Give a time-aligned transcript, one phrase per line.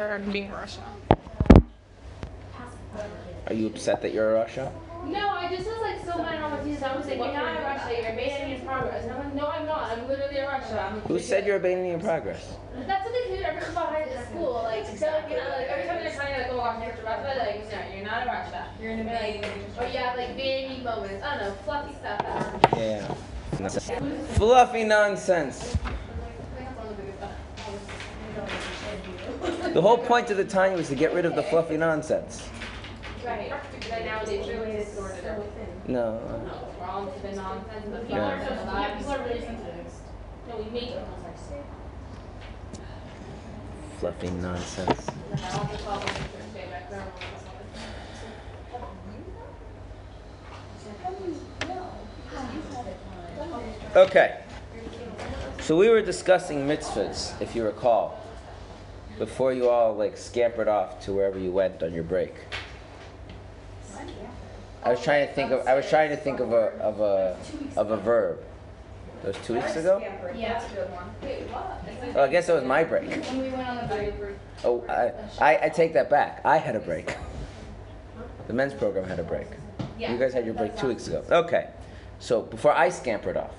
[0.00, 0.82] and being Russia.
[3.46, 4.72] Are you upset that you're a Russia?
[5.06, 6.82] No, I just was like so mad on my thesis.
[6.82, 9.04] I was like, you're not in Russia, you're abandoning in progress.
[9.04, 9.90] And I'm like, no, I'm not.
[9.90, 10.80] I'm literally in Russia.
[10.80, 12.56] I'm Who said you're abandoning in progress?
[12.86, 14.62] That's what they do every about high school.
[14.64, 17.04] Like, they're like, you know, like every time they're trying to like, go watch Mr.
[17.04, 18.66] Russia, they're like, no, you're not in Russia.
[18.80, 19.48] You're in America.
[19.78, 21.24] Or you have like baby moments.
[21.24, 22.20] I don't know, fluffy stuff.
[22.76, 23.14] Yeah.
[24.34, 25.76] Fluffy nonsense.
[29.72, 32.48] The whole point of the Tanya was to get rid of the fluffy nonsense.
[33.24, 33.52] Right.
[33.88, 35.68] But nowadays, really distorted everything.
[35.86, 36.18] No.
[36.18, 37.86] No, we're all into the nonsense.
[37.90, 38.30] But people Yeah.
[38.30, 38.98] are so alive.
[38.98, 39.86] People are really sensitive.
[40.48, 41.04] No, we make them.
[43.98, 45.06] Fluffy nonsense.
[45.32, 47.04] I'll just call them Thursday back there.
[53.96, 54.40] Okay.
[55.60, 58.19] So we were discussing mitzvahs, if you recall,
[59.20, 62.34] before you all like scampered off to wherever you went on your break.
[64.82, 67.36] I was trying to think of I was trying to think of a of a
[67.76, 68.42] of a verb.
[69.20, 70.00] That was two weeks ago.
[70.00, 71.04] Yeah, that's a good one.
[71.22, 72.16] Wait, what?
[72.16, 73.10] Oh, I guess it was my break.
[73.10, 74.14] When we went on the break.
[74.64, 76.40] Oh, I, I, I take that back.
[76.42, 77.14] I had a break.
[78.46, 79.48] The men's program had a break.
[79.98, 81.22] You guys had your break two weeks ago.
[81.30, 81.68] Okay.
[82.18, 83.52] So before I scampered off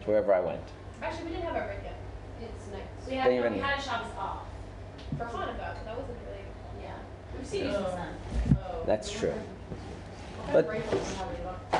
[0.00, 0.62] to wherever I went.
[1.02, 1.98] Actually, we didn't have our break yet.
[2.40, 3.06] It's next.
[3.06, 4.41] We had, we had a Shabbos off.
[5.18, 6.90] For Hanukkah, but that wasn't really, yeah.
[7.36, 7.96] We've seen you since Oh.
[7.96, 8.86] then.
[8.86, 9.34] That's true.
[10.46, 10.52] But.
[10.52, 11.74] But- Break was how we looked.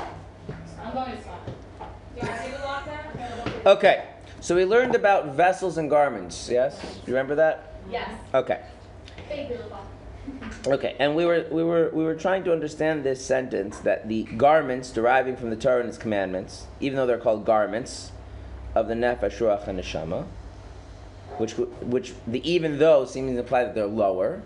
[0.85, 1.47] I'm going to Scott.
[1.47, 3.73] Do you want to take a lock there?
[3.73, 4.05] Okay.
[4.41, 6.49] So we learned about vessels and garments.
[6.51, 6.81] Yes.
[7.07, 7.75] You remember that?
[7.91, 8.11] Yes.
[8.35, 8.61] Okay.
[10.67, 14.23] Okay, and we were we were we were trying to understand this sentence that the
[14.37, 18.13] garments deriving from the Torah and its commandments, even though they're called garments
[18.75, 20.27] of the nefesh, ruach, and neshama,
[21.39, 24.43] which which the even though seeming to imply that they're lower.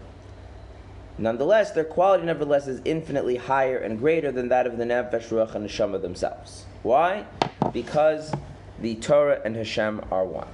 [1.18, 5.54] Nonetheless, their quality nevertheless is infinitely higher and greater than that of the nefesh, ruach,
[5.54, 6.66] and neshama themselves.
[6.82, 7.24] Why?
[7.72, 8.32] Because
[8.80, 10.48] the Torah and Hashem are one.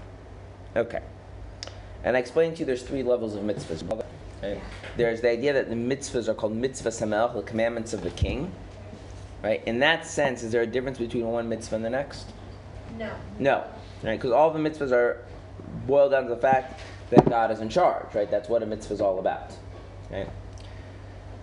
[0.76, 1.02] Okay.
[2.04, 3.82] And I explained to you there's three levels of mitzvahs.
[4.42, 4.60] Right?
[4.96, 8.52] There's the idea that the mitzvahs are called mitzvas hamelech, the commandments of the king.
[9.42, 9.62] Right?
[9.66, 12.30] In that sense, is there a difference between one mitzvah and the next?
[12.98, 13.12] No.
[13.38, 13.64] No.
[14.02, 14.16] Right?
[14.16, 15.24] Because all the mitzvahs are
[15.86, 16.80] boiled down to the fact
[17.10, 18.14] that God is in charge.
[18.14, 18.30] Right?
[18.30, 19.52] That's what a mitzvah is all about.
[20.10, 20.28] Right?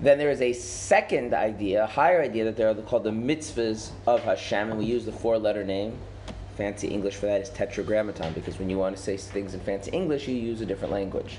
[0.02, 4.24] Then there is a second idea, a higher idea, that they're called the mitzvahs of
[4.24, 5.98] Hashem, and we use the four-letter name.
[6.56, 9.92] Fancy English for that is tetragrammaton, because when you want to say things in fancy
[9.92, 11.38] English, you use a different language.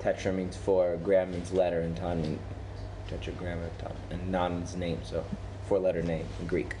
[0.00, 2.40] Tetra means four, gram means letter, and ton means
[3.08, 5.24] tetragrammaton, and non means name, so
[5.66, 6.76] four-letter name in Greek.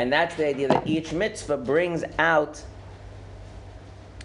[0.00, 2.64] And that's the idea that each mitzvah brings out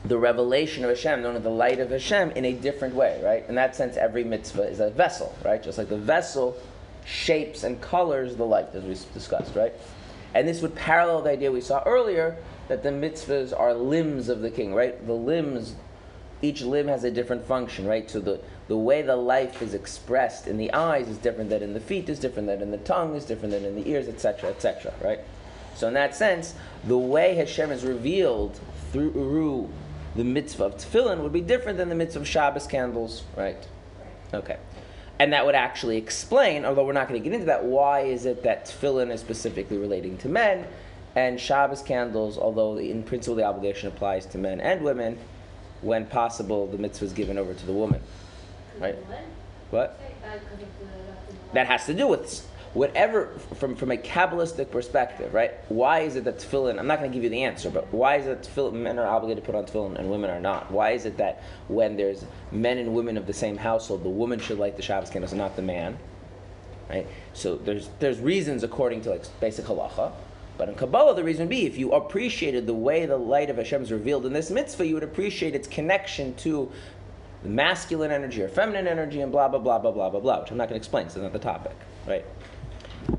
[0.06, 3.44] the revelation of Hashem, known as the light of Hashem, in a different way, right?
[3.50, 5.62] In that sense, every mitzvah is a vessel, right?
[5.62, 6.56] Just like the vessel
[7.06, 9.74] shapes and colors the light, as we discussed, right?
[10.34, 12.38] And this would parallel the idea we saw earlier
[12.70, 15.06] that the mitzvahs are limbs of the king, right?
[15.06, 15.76] The limbs,
[16.42, 18.10] each limb has a different function, right?
[18.10, 21.74] So the, the way the life is expressed in the eyes is different than in
[21.74, 24.52] the feet, is different than in the tongue, is different than in the ears, etc.,
[24.52, 25.20] etc., right?
[25.76, 26.56] So in that sense,
[26.86, 28.60] the way Hashem is revealed
[28.92, 29.70] through
[30.16, 33.68] the mitzvah of tefillin would be different than the mitzvah of Shabbos candles, right?
[34.34, 34.58] Okay.
[35.20, 38.26] And that would actually explain, although we're not going to get into that, why is
[38.26, 40.66] it that tefillin is specifically relating to men,
[41.16, 45.18] and Shabbos candles, although in principle the obligation applies to men and women,
[45.82, 48.02] when possible the mitzvah is given over to the woman,
[48.80, 48.96] right?
[49.70, 50.00] What?
[51.54, 55.54] That has to do with whatever from from a kabbalistic perspective, right?
[55.70, 56.78] Why is it that tefillin?
[56.78, 59.08] I'm not going to give you the answer, but why is it tefillin, men are
[59.08, 60.70] obligated to put on tefillin and women are not?
[60.70, 64.40] Why is it that when there's men and women of the same household, the woman
[64.40, 65.98] should light the Shabbos candles and not the man?
[66.90, 67.08] Right.
[67.34, 70.12] So there's there's reasons according to like basic halacha.
[70.58, 73.58] But in Kabbalah, the reason would be if you appreciated the way the light of
[73.58, 76.72] Hashem is revealed in this mitzvah, you would appreciate its connection to
[77.44, 80.52] the masculine energy or feminine energy and blah blah blah blah blah blah blah, which
[80.52, 81.10] I'm not going to explain.
[81.10, 81.76] So it's not the topic,
[82.08, 82.26] right?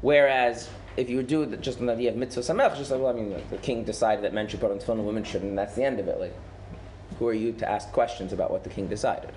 [0.00, 3.14] Whereas if you do the, just an idea of mitzvas hamelech, just like well, I
[3.14, 5.58] mean, like, the king decided that men should put on tefillin and women shouldn't, and
[5.58, 6.18] that's the end of it.
[6.18, 6.34] Like,
[7.18, 9.32] who are you to ask questions about what the king decided?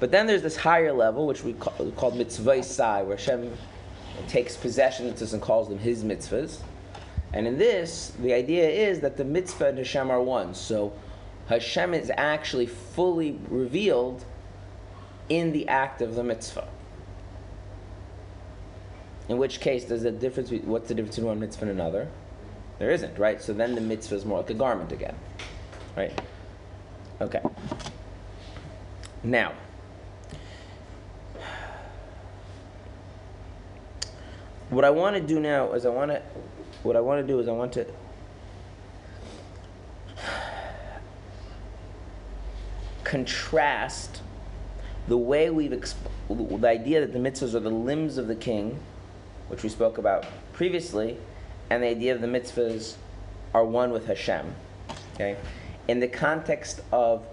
[0.00, 3.52] But then there's this higher level, which we call called mitzvah sai, where Hashem
[4.26, 6.58] takes possession of this and calls them his mitzvahs.
[7.32, 10.54] And in this, the idea is that the mitzvah and Hashem are one.
[10.54, 10.92] So
[11.46, 14.24] Hashem is actually fully revealed
[15.28, 16.66] in the act of the mitzvah.
[19.28, 20.50] In which case, there's a difference.
[20.50, 22.08] What's the difference between one mitzvah and another?
[22.78, 23.40] There isn't, right?
[23.40, 25.14] So then the mitzvah is more like a garment again,
[25.96, 26.12] right?
[27.20, 27.40] Okay.
[29.22, 29.52] Now,
[34.70, 36.22] what I want to do now is I want to,
[36.82, 37.86] what I want to do is I want to
[43.04, 44.22] contrast
[45.06, 45.94] the way we've exp-
[46.28, 48.80] the idea that the mitzvahs are the limbs of the king,
[49.48, 51.16] which we spoke about previously,
[51.70, 52.94] and the idea of the mitzvahs
[53.54, 54.54] are one with Hashem.
[55.14, 55.36] Okay,
[55.88, 57.24] in the context of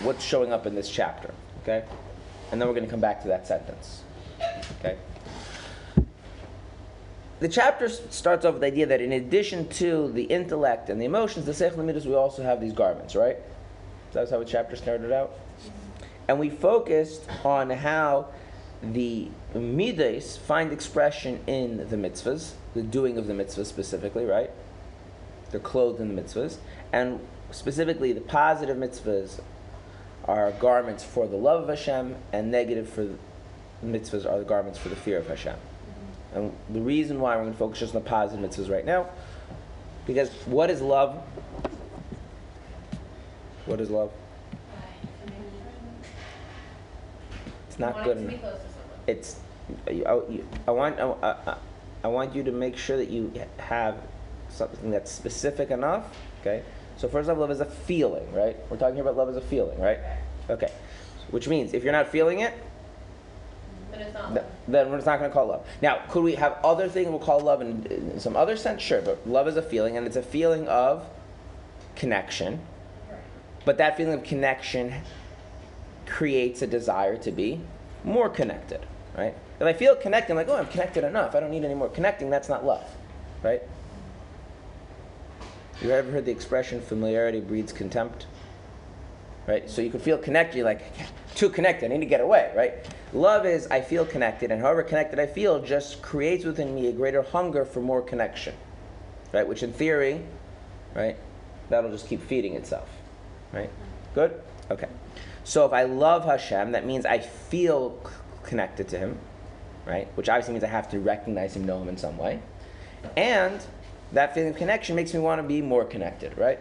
[0.00, 1.32] what's showing up in this chapter.
[1.62, 1.84] Okay,
[2.50, 4.02] and then we're going to come back to that sentence.
[4.80, 4.96] Okay.
[7.40, 11.06] The chapter starts off with the idea that in addition to the intellect and the
[11.06, 13.38] emotions, the seichel midas, we also have these garments, right?
[14.12, 15.32] That's how the chapter started out.
[16.28, 18.28] And we focused on how
[18.82, 24.50] the midas find expression in the mitzvahs, the doing of the mitzvahs specifically, right?
[25.50, 26.56] They're clothed in the mitzvahs.
[26.92, 29.40] And specifically, the positive mitzvahs
[30.24, 33.16] are garments for the love of Hashem, and negative for the
[33.84, 35.56] mitzvahs are the garments for the fear of Hashem.
[36.34, 39.08] And the reason why we're going to focus just on the positive mitzvahs right now,
[40.06, 41.16] because what is love?
[43.66, 44.10] What is love?
[47.68, 48.69] It's not good enough.
[49.06, 49.38] It's.
[49.86, 50.20] I, I,
[50.68, 50.98] I want.
[51.00, 51.56] I,
[52.02, 53.96] I, want you to make sure that you have
[54.48, 56.16] something that's specific enough.
[56.40, 56.62] Okay.
[56.96, 58.56] So first off, love is a feeling, right?
[58.68, 59.98] We're talking here about love as a feeling, right?
[60.48, 60.70] Okay.
[61.30, 62.52] Which means if you're not feeling it,
[63.90, 64.34] But it's not.
[64.34, 65.66] th- then we're not going to call love.
[65.80, 68.82] Now, could we have other things we'll call love in, in some other sense?
[68.82, 71.06] Sure, but love is a feeling, and it's a feeling of
[71.96, 72.60] connection.
[73.64, 74.94] But that feeling of connection
[76.06, 77.60] creates a desire to be
[78.04, 78.84] more connected,
[79.16, 79.34] right?
[79.58, 81.34] If I feel connected, I'm like, oh, I'm connected enough.
[81.34, 82.30] I don't need any more connecting.
[82.30, 82.88] That's not love,
[83.42, 83.62] right?
[85.82, 88.26] You ever heard the expression familiarity breeds contempt?
[89.46, 89.68] Right?
[89.68, 90.82] So you can feel connected, you're like,
[91.34, 92.74] too connected, I need to get away, right?
[93.12, 96.92] Love is I feel connected, and however connected I feel just creates within me a
[96.92, 98.54] greater hunger for more connection.
[99.32, 99.46] Right?
[99.46, 100.22] Which in theory,
[100.94, 101.16] right,
[101.68, 102.88] that'll just keep feeding itself.
[103.52, 103.70] Right?
[104.14, 104.40] Good?
[104.70, 104.88] Okay.
[105.44, 107.98] So if I love Hashem, that means I feel
[108.42, 109.18] connected to Him,
[109.86, 110.08] right?
[110.16, 112.40] Which obviously means I have to recognize Him, know Him in some way.
[113.16, 113.64] And
[114.12, 116.58] that feeling of connection makes me want to be more connected, right?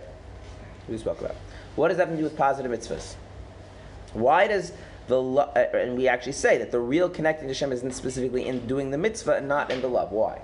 [0.87, 1.35] We spoke about.
[1.75, 3.15] What does that have to do with positive mitzvahs?
[4.13, 4.71] Why does
[5.09, 8.47] the lo- uh, and we actually say that the real connecting to Hashem isn't specifically
[8.47, 10.11] in doing the mitzvah and not in the love.
[10.11, 10.39] Why?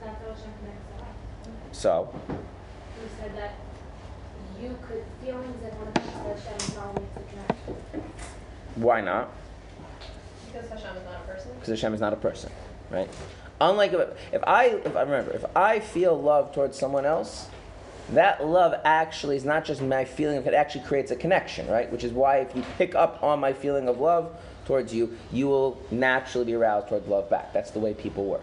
[0.00, 1.78] That's how Hashem connects us.
[1.78, 3.54] So, You said that
[4.60, 8.06] you could feelings and when it comes to Hashem is not only to connect.
[8.76, 9.30] Why not?
[10.52, 11.50] Because Hashem is not a person.
[11.54, 12.52] Because Hashem is not a person,
[12.90, 13.08] right?
[13.60, 17.48] Unlike if, if I if I remember if I feel love towards someone else,
[18.10, 21.90] that love actually is not just my feeling it actually creates a connection, right?
[21.90, 24.34] Which is why if you pick up on my feeling of love
[24.64, 27.52] towards you, you will naturally be aroused towards love back.
[27.52, 28.42] That's the way people work,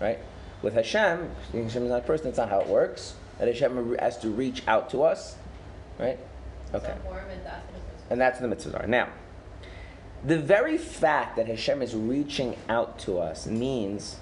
[0.00, 0.18] right?
[0.62, 2.26] With Hashem, Hashem is not a person.
[2.26, 3.14] That's not how it works.
[3.38, 5.36] That Hashem has to reach out to us,
[5.98, 6.18] right?
[6.74, 6.94] Okay.
[8.10, 8.86] And that's what the mitzvahs are.
[8.86, 9.08] Now,
[10.24, 14.16] the very fact that Hashem is reaching out to us means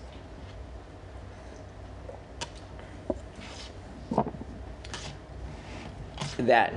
[6.39, 6.73] that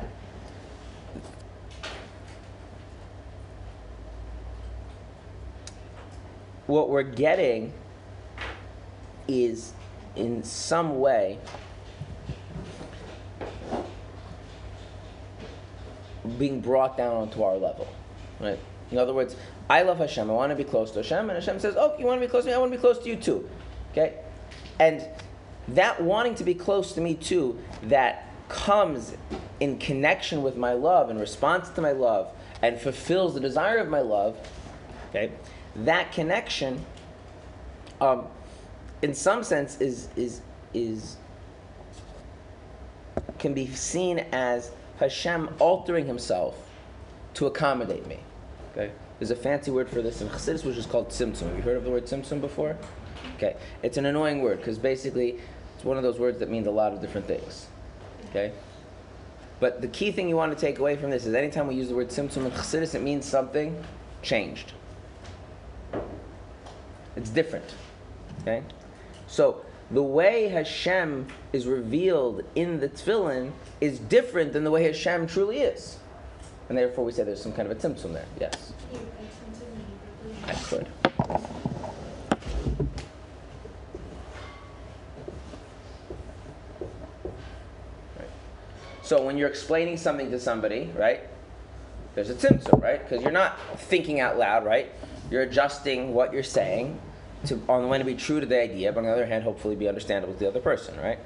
[6.65, 7.73] what we're getting
[9.27, 9.73] is
[10.15, 11.37] in some way
[16.37, 17.87] being brought down onto our level,
[18.39, 18.59] right?
[18.91, 19.35] In other words,
[19.69, 20.29] I love Hashem.
[20.29, 22.29] I want to be close to Hashem, and Hashem says, "Oh, you want to be
[22.29, 22.55] close to me?
[22.55, 23.49] I want to be close to you too."
[23.91, 24.15] Okay,
[24.79, 25.05] and
[25.69, 29.15] that wanting to be close to me too, that comes
[29.59, 32.31] in connection with my love, in response to my love,
[32.61, 34.37] and fulfills the desire of my love.
[35.09, 35.31] Okay,
[35.75, 36.83] that connection,
[38.01, 38.25] um,
[39.01, 40.41] in some sense, is is
[40.73, 41.17] is
[43.37, 46.55] can be seen as Hashem altering Himself
[47.35, 48.19] to accommodate me.
[48.71, 51.47] Okay, there's a fancy word for this in Chassidus, which is called tzimtzum.
[51.47, 52.77] Have you heard of the word tzimtzum before?
[53.35, 55.39] Okay, it's an annoying word because basically
[55.75, 57.67] it's one of those words that means a lot of different things.
[58.29, 58.51] Okay,
[59.59, 61.89] but the key thing you want to take away from this is anytime we use
[61.89, 63.83] the word tzimtzum in Chassidus, it means something
[64.21, 64.73] changed.
[67.15, 67.73] It's different.
[68.41, 68.63] Okay,
[69.27, 75.27] so the way Hashem is revealed in the tefillin is different than the way Hashem
[75.27, 75.98] truly is.
[76.69, 78.25] And therefore we say there's some kind of a tzimtzum there.
[78.39, 78.73] Yes.
[80.45, 80.87] I could.
[89.01, 91.21] So when you're explaining something to somebody, right?
[92.13, 93.01] There's a tzimtzum, right?
[93.01, 94.91] Because you're not thinking out loud, right?
[95.31, 96.99] You're adjusting what you're saying
[97.45, 99.43] to on the one to be true to the idea, but on the other hand,
[99.43, 101.17] hopefully be understandable to the other person, right?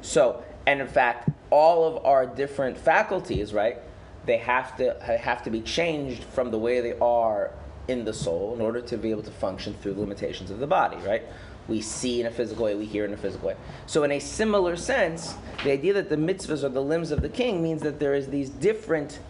[0.00, 3.78] So, and in fact, all of our different faculties, right?
[4.24, 7.50] They have to have to be changed from the way they are
[7.88, 10.66] in the soul in order to be able to function through the limitations of the
[10.66, 11.22] body, right?
[11.68, 13.56] We see in a physical way, we hear in a physical way.
[13.86, 17.28] So, in a similar sense, the idea that the mitzvahs are the limbs of the
[17.28, 19.20] king means that there is these different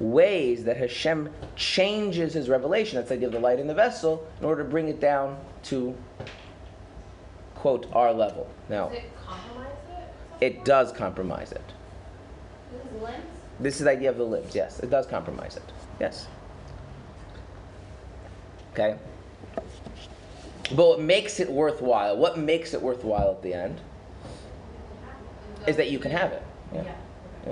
[0.00, 2.96] ways that Hashem changes his revelation.
[2.96, 5.38] That's the idea of the light in the vessel in order to bring it down
[5.64, 5.96] to
[7.54, 8.48] quote our level.
[8.68, 9.72] Now, Does it compromise
[10.40, 10.44] it?
[10.44, 11.72] it does compromise it.
[13.60, 13.80] This is limbs?
[13.80, 14.54] This is the idea of the limbs.
[14.54, 15.62] Yes, it does compromise it.
[16.00, 16.26] Yes.
[18.72, 18.96] Okay.
[20.70, 22.16] But what makes it worthwhile?
[22.16, 23.80] What makes it worthwhile at the end
[25.66, 26.42] is that you can have it.
[26.72, 26.82] Yeah.
[26.82, 26.94] Yeah.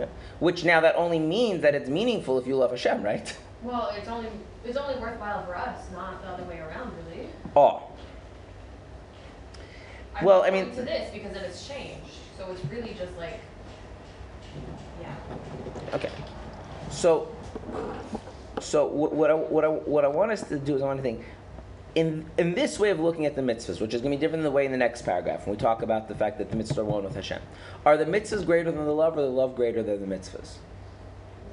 [0.01, 0.07] yeah.
[0.39, 3.37] Which now that only means that it's meaningful if you love Hashem, right?
[3.63, 4.29] Well, it's only
[4.65, 7.29] it's only worthwhile for us, not the other way around, really.
[7.55, 7.83] Oh.
[10.15, 13.41] I'm Well, I mean- to this because then it's changed, so it's really just like,
[15.01, 15.15] yeah.
[15.95, 16.11] Okay.
[16.91, 17.35] So,
[18.61, 20.99] so what, what I what I what I want us to do is I want
[20.99, 21.25] to think.
[21.95, 24.43] In, in this way of looking at the mitzvahs, which is going to be different
[24.43, 26.57] than the way in the next paragraph, when we talk about the fact that the
[26.57, 27.41] mitzvahs are one with Hashem,
[27.87, 30.57] are the mitzvahs greater than the love, or the love greater than the mitzvahs?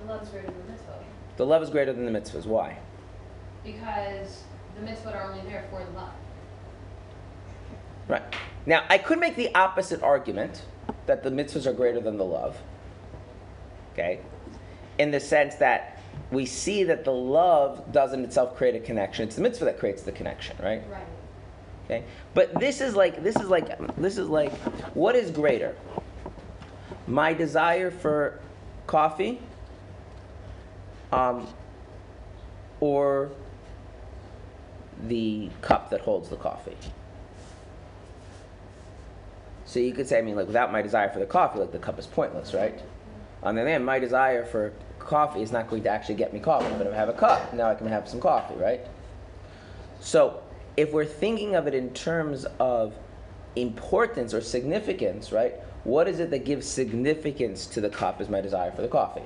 [0.02, 1.00] The love's greater than the mitzvah
[1.38, 2.46] The love is greater than the mitzvahs.
[2.46, 2.78] Why?
[3.64, 4.44] because
[4.76, 6.12] the mitzvahs are only there for the love.
[8.08, 8.24] Right.
[8.66, 10.64] Now, I could make the opposite argument
[11.06, 12.58] that the mitzvahs are greater than the love.
[13.94, 14.20] Okay?
[14.98, 19.28] In the sense that we see that the love doesn't itself create a connection.
[19.28, 20.84] It's the mitzvah that creates the connection, right?
[20.90, 21.08] Right.
[21.86, 22.04] Okay?
[22.34, 24.54] But this is like this is like this is like
[24.96, 25.76] what is greater?
[27.08, 28.40] My desire for
[28.88, 29.40] coffee
[31.12, 31.48] um,
[32.80, 33.30] or
[35.08, 36.78] the cup that holds the coffee.
[39.66, 41.80] So you could say, I mean, like without my desire for the coffee, like the
[41.80, 42.80] cup is pointless, right?
[43.44, 46.40] On the other hand, my desire for coffee is not going to actually get me
[46.40, 46.74] coffee.
[46.78, 48.82] But if I have a cup, now I can have some coffee, right?
[50.00, 50.42] So
[50.78, 52.94] if we're thinking of it in terms of
[53.56, 55.56] importance or significance, right?
[55.84, 59.24] What is it that gives significance to the cup is my desire for the coffee.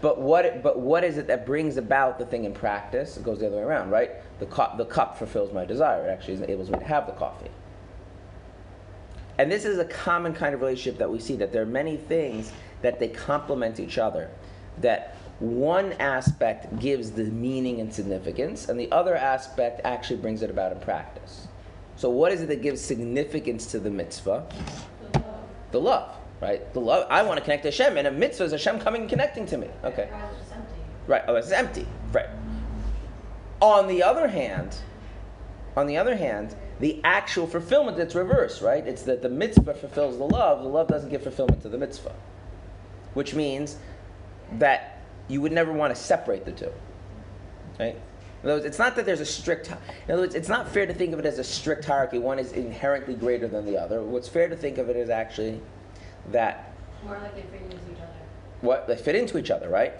[0.00, 3.16] But what, but what is it that brings about the thing in practice?
[3.16, 4.12] It goes the other way around, right?
[4.38, 6.06] The cup, the cup fulfills my desire.
[6.06, 7.50] It actually enables me to have the coffee.
[9.38, 11.96] And this is a common kind of relationship that we see that there are many
[11.96, 14.30] things that they complement each other.
[14.78, 20.50] That one aspect gives the meaning and significance, and the other aspect actually brings it
[20.50, 21.48] about in practice.
[21.96, 24.46] So, what is it that gives significance to the mitzvah?
[25.12, 25.34] The love.
[25.72, 26.72] The love, right?
[26.74, 27.06] The love.
[27.10, 29.58] I want to connect to Hashem, and a mitzvah is Hashem coming and connecting to
[29.58, 29.68] me.
[29.84, 30.08] Okay.
[30.12, 30.74] Otherwise it's just empty.
[31.06, 31.22] Right.
[31.26, 31.86] Oh, it's empty.
[32.12, 32.28] Right.
[33.60, 34.76] On the other hand,
[35.76, 38.86] on the other hand, the actual fulfillment it's reverse, right?
[38.86, 40.62] It's that the mitzvah fulfills the love.
[40.62, 42.14] The love doesn't give fulfillment to the mitzvah,
[43.14, 43.76] which means
[44.58, 44.98] that
[45.28, 46.72] you would never want to separate the two,
[47.78, 47.96] right?
[48.42, 49.68] In other words, it's not that there's a strict.
[49.68, 52.18] In other words, it's not fair to think of it as a strict hierarchy.
[52.18, 54.02] One is inherently greater than the other.
[54.02, 55.60] What's fair to think of it is actually
[56.32, 56.72] that
[57.04, 58.08] More like they fit into each other.
[58.62, 59.92] what they fit into each other, right?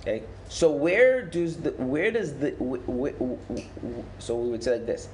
[0.00, 0.22] Okay.
[0.48, 3.58] So where does the where does the wh- wh- wh-
[3.98, 5.08] wh- so we would say like this.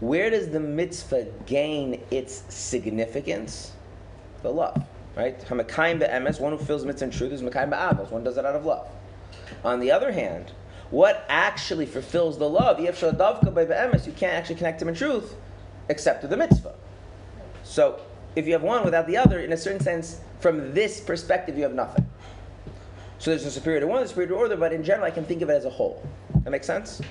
[0.00, 3.72] Where does the mitzvah gain its significance?
[4.42, 4.84] The love,
[5.16, 5.38] right?
[5.46, 8.10] Hamakayim be'emes, one who feels mitzvah in truth is makayim be'avos.
[8.10, 8.86] One does it out of love.
[9.64, 10.52] On the other hand,
[10.90, 12.78] what actually fulfills the love?
[12.80, 15.34] You can't actually connect him in truth,
[15.88, 16.74] except through the mitzvah.
[17.64, 18.00] So
[18.36, 21.64] if you have one without the other, in a certain sense, from this perspective, you
[21.64, 22.06] have nothing.
[23.18, 25.24] So there's a superior to one, a superior to other, but in general, I can
[25.24, 26.06] think of it as a whole.
[26.44, 27.02] That makes sense?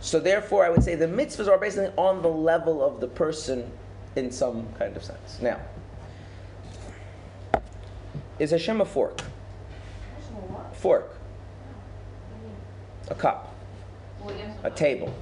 [0.00, 3.70] So therefore, I would say the mitzvahs are basically on the level of the person
[4.16, 5.38] in some kind of sense.
[5.40, 5.60] Now,
[8.38, 9.20] is Hashem a fork?
[10.72, 11.16] Fork.
[13.08, 13.54] A cup.
[14.62, 15.14] A table.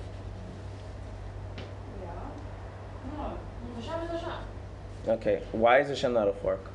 [5.08, 6.70] Okay, why is Hashem not a fork?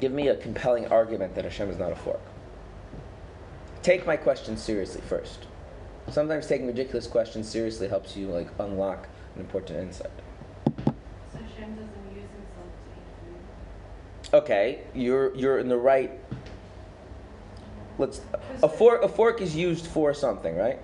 [0.00, 2.20] Give me a compelling argument that Hashem is not a fork.
[3.82, 5.46] Take my question seriously first.
[6.10, 10.10] Sometimes taking ridiculous questions seriously helps you like unlock an important insight.
[10.76, 10.92] So
[11.32, 14.34] Hashem doesn't use himself to eat food.
[14.34, 16.12] Okay, you're you're in the right.
[17.98, 18.20] Let's
[18.62, 20.78] a fork a fork is used for something, right?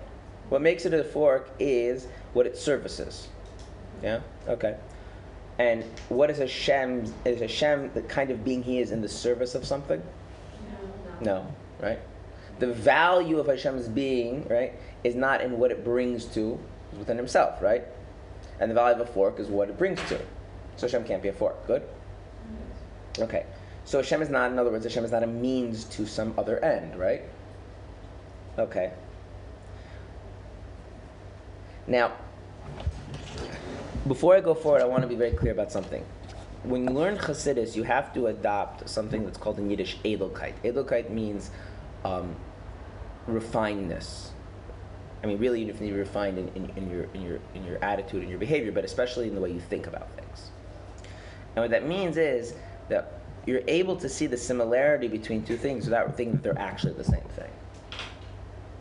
[0.49, 3.27] What makes it a fork is what it services.
[4.03, 4.21] Yeah.
[4.47, 4.75] Okay.
[5.59, 7.13] And what is Hashem?
[7.25, 10.01] Is Hashem the kind of being He is in the service of something?
[11.21, 11.45] No,
[11.79, 11.99] right?
[12.59, 16.59] The value of Hashem's being, right, is not in what it brings to
[16.97, 17.85] within Himself, right?
[18.61, 20.19] And the value of a fork is what it brings to.
[20.77, 21.67] So Hashem can't be a fork.
[21.67, 21.81] Good.
[23.19, 23.45] Okay.
[23.83, 26.63] So Hashem is not, in other words, Hashem is not a means to some other
[26.63, 27.23] end, right?
[28.59, 28.91] Okay.
[31.87, 32.13] Now,
[34.07, 36.05] before I go forward, I want to be very clear about something.
[36.63, 40.53] When you learn Chassidus, you have to adopt something that's called in Yiddish Edelkeit.
[40.63, 41.49] Edelkeit means
[42.05, 42.35] um,
[43.27, 44.29] refinedness.
[45.23, 47.63] I mean, really, you need to be refined in, in, in, your, in, your, in
[47.65, 50.49] your attitude and your behavior, but especially in the way you think about things.
[51.55, 52.55] And what that means is
[52.89, 56.93] that you're able to see the similarity between two things without thinking that they're actually
[56.93, 57.49] the same thing.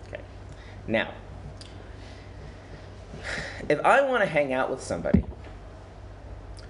[0.08, 0.22] Okay.
[0.86, 1.12] Now,
[3.68, 5.24] if I want to hang out with somebody,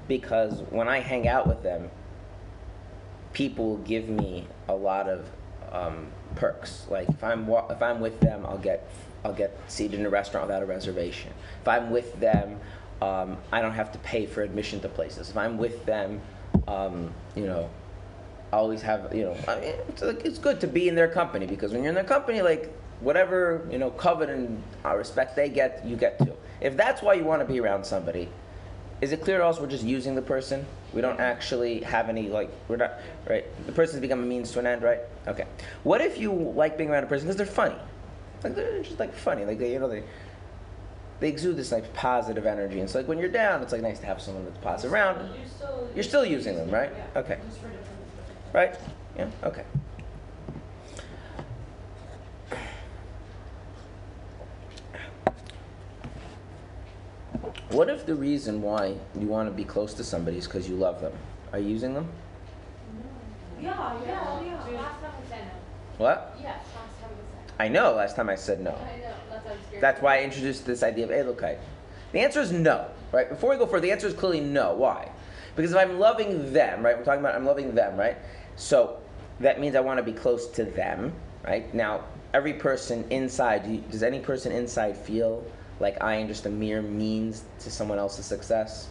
[0.08, 1.90] because when I hang out with them,
[3.32, 5.26] people give me a lot of
[5.70, 6.86] um, perks.
[6.90, 8.90] Like if I'm wa- if I'm with them, I'll get
[9.24, 11.32] I'll get seated in a restaurant without a reservation.
[11.60, 12.58] If I'm with them,
[13.02, 15.30] um, I don't have to pay for admission to places.
[15.30, 16.20] If I'm with them,
[16.68, 17.68] um, you know,
[18.52, 21.08] I always have you know I mean, it's, like, it's good to be in their
[21.08, 25.36] company because when you're in their company, like whatever you know covet and uh, respect
[25.36, 26.34] they get, you get too.
[26.60, 28.28] If that's why you want to be around somebody,
[29.00, 30.66] is it clear to us we're just using the person?
[30.92, 32.94] We don't actually have any like we're not
[33.28, 33.44] right.
[33.66, 35.00] The person's become a means to an end, right?
[35.28, 35.46] Okay.
[35.84, 37.76] What if you like being around a person because they're funny,
[38.42, 40.02] like they're just like funny, like they you know they
[41.20, 42.75] they exude this like positive energy.
[42.75, 45.18] And it's like when you're down, it's like nice to have someone that's positive around.
[45.37, 45.88] You're still.
[45.94, 46.90] You're still using them, right?
[46.97, 47.38] Yeah, Okay.
[47.47, 48.54] Just for different purposes.
[48.54, 48.76] Right?
[49.16, 49.49] Yeah.
[49.49, 49.64] Okay.
[57.70, 60.75] What if the reason why you want to be close to somebody is because you
[60.75, 61.12] love them?
[61.52, 62.09] Are you using them?
[63.61, 64.81] Yeah, yeah, yeah.
[64.81, 65.50] Last time we said.
[65.98, 66.37] What?
[66.42, 67.50] Yes, last time we said.
[67.61, 67.92] I know.
[67.92, 68.70] Last time I said no.
[68.70, 69.14] I know.
[69.44, 69.83] That's scared.
[69.83, 71.59] That's why I introduced this idea of Edelkeit.
[72.12, 73.29] The answer is no, right?
[73.29, 74.75] Before we go further, the answer is clearly no.
[74.75, 75.11] Why?
[75.55, 76.96] Because if I'm loving them, right?
[76.96, 78.16] We're talking about I'm loving them, right?
[78.57, 78.99] So
[79.40, 81.12] that means I want to be close to them,
[81.44, 81.73] right?
[81.75, 85.44] Now, every person inside, do you- does any person inside feel
[85.81, 88.88] like I am just a mere means to someone else's success?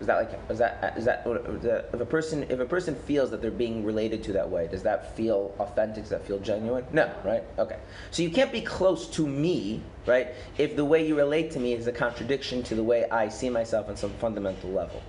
[0.00, 3.42] Is that like is that is that if a person if a person feels that
[3.42, 6.04] they're being related to that way, does that feel authentic?
[6.04, 6.84] Does that feel genuine?
[6.92, 7.42] No, right?
[7.58, 7.78] Okay.
[8.12, 10.28] So you can't be close to me, right?
[10.56, 13.50] If the way you relate to me is a contradiction to the way I see
[13.50, 15.02] myself on some fundamental level.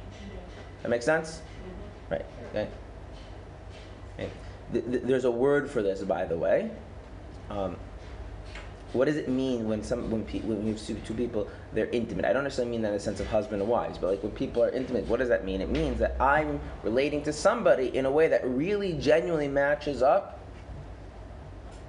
[0.82, 1.41] That makes sense?
[2.10, 2.25] Right.
[2.49, 2.67] Okay.
[4.15, 4.30] okay.
[4.73, 6.71] Th- th- there's a word for this, by the way.
[7.52, 7.75] Um,
[8.93, 12.25] what does it mean when some when, pe- when you see two people they're intimate?
[12.25, 14.32] I don't necessarily mean that in the sense of husband and wives, but like when
[14.32, 15.62] people are intimate, what does that mean?
[15.62, 20.39] It means that I'm relating to somebody in a way that really genuinely matches up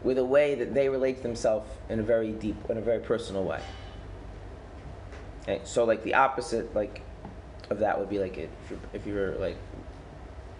[0.03, 3.01] with a way that they relate to themselves in a very deep, in a very
[3.01, 3.61] personal way.
[5.43, 7.03] Okay, so like the opposite, like
[7.71, 9.57] of that would be like if you're, if you're like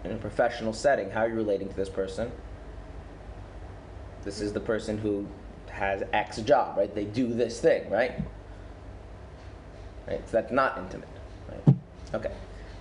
[0.03, 2.31] in a professional setting, how are you relating to this person?
[4.23, 5.27] This is the person who
[5.71, 6.93] has X job, right?
[6.93, 8.13] They do this thing, right?
[10.07, 10.21] Right.
[10.29, 11.07] So that's not intimate,
[11.49, 11.75] right?
[12.13, 12.31] Okay,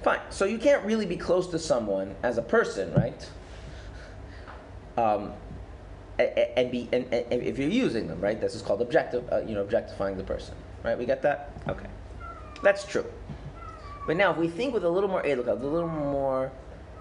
[0.03, 0.21] fine.
[0.31, 3.31] So you can't really be close to someone as a person, right?
[4.97, 5.33] Um,
[6.19, 8.41] and be and, and if you're using them, right?
[8.41, 10.99] This is called objective, uh, you know, objectifying the person, right?
[10.99, 11.53] We get that?
[11.69, 11.89] Okay,
[12.63, 13.07] that's true.
[14.07, 16.51] But now, if we think with a little more edelkeit, a little more,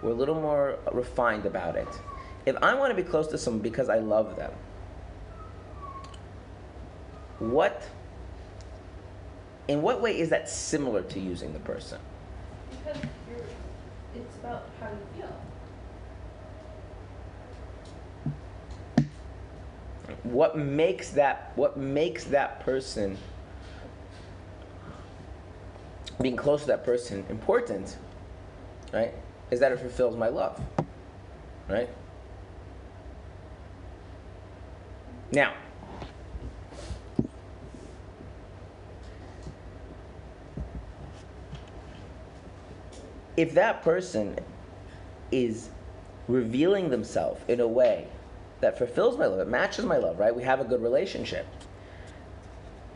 [0.01, 1.87] we're a little more refined about it.
[2.45, 4.51] If I want to be close to someone because I love them,
[7.39, 7.87] what,
[9.67, 11.99] in what way is that similar to using the person?
[12.69, 13.45] Because you're,
[14.15, 15.35] it's about how you feel.
[20.23, 23.17] What makes that, what makes that person,
[26.21, 27.97] being close to that person important,
[28.93, 29.13] right,
[29.49, 30.59] is that it fulfills my love,
[31.69, 31.89] right?
[35.31, 35.53] Now,
[43.39, 44.37] if that person
[45.31, 45.69] is
[46.27, 48.05] revealing themselves in a way
[48.59, 50.35] that fulfills my love, it matches my love, right?
[50.35, 51.47] We have a good relationship.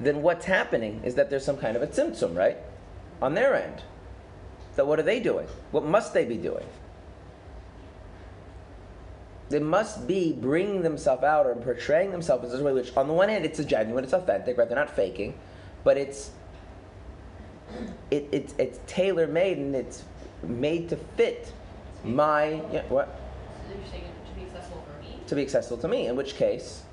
[0.02, 2.58] Then what's happening is that there's some kind of a tzimtzum, right?
[3.22, 3.84] On their end.
[4.76, 5.48] So what are they doing?
[5.72, 6.66] What must they be doing?
[9.48, 13.08] They must be bringing themselves out or portraying themselves in such a way which, on
[13.08, 14.68] the one hand, it's a genuine, it's authentic, right?
[14.68, 15.36] They're not faking,
[15.86, 16.32] but it's
[18.12, 20.04] it, it's it's tailor made and it's
[20.44, 21.52] made to fit
[22.04, 23.20] my yeah, what
[23.70, 25.20] So you're saying to be accessible for me?
[25.28, 26.08] to be accessible to me.
[26.08, 26.84] In which case,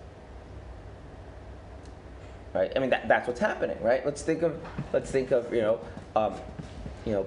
[2.54, 2.72] right?
[2.74, 4.04] I mean that, that's what's happening, right?
[4.04, 4.58] Let's think of
[4.92, 5.80] let's think of you know
[6.16, 6.34] um,
[7.04, 7.26] you know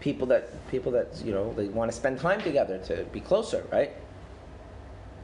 [0.00, 3.64] people that people that you know they want to spend time together to be closer,
[3.72, 3.92] right?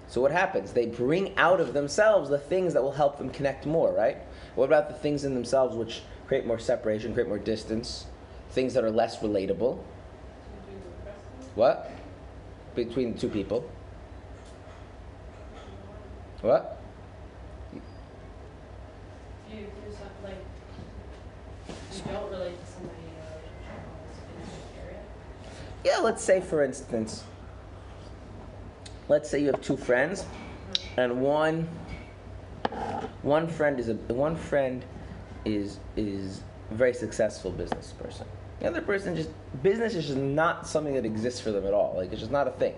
[0.09, 0.72] So what happens?
[0.72, 4.16] They bring out of themselves the things that will help them connect more, right?
[4.57, 8.07] What about the things in themselves which create more separation, create more distance,
[8.50, 9.79] things that are less relatable?
[11.54, 11.90] What?
[12.74, 13.68] Between two people.
[16.40, 16.80] What?
[17.74, 17.82] If
[19.52, 20.44] you do something like,
[21.68, 25.00] you don't relate to somebody in a relationship in this area.
[25.84, 27.24] Yeah, let's say for instance,
[29.08, 30.24] let's say you have two friends,
[30.96, 31.68] and one
[33.22, 34.84] one friend is a one friend
[35.44, 38.26] is is a very successful business person.
[38.61, 39.31] The other person just
[39.62, 41.94] business is just not something that exists for them at all.
[41.96, 42.75] Like it's just not a thing.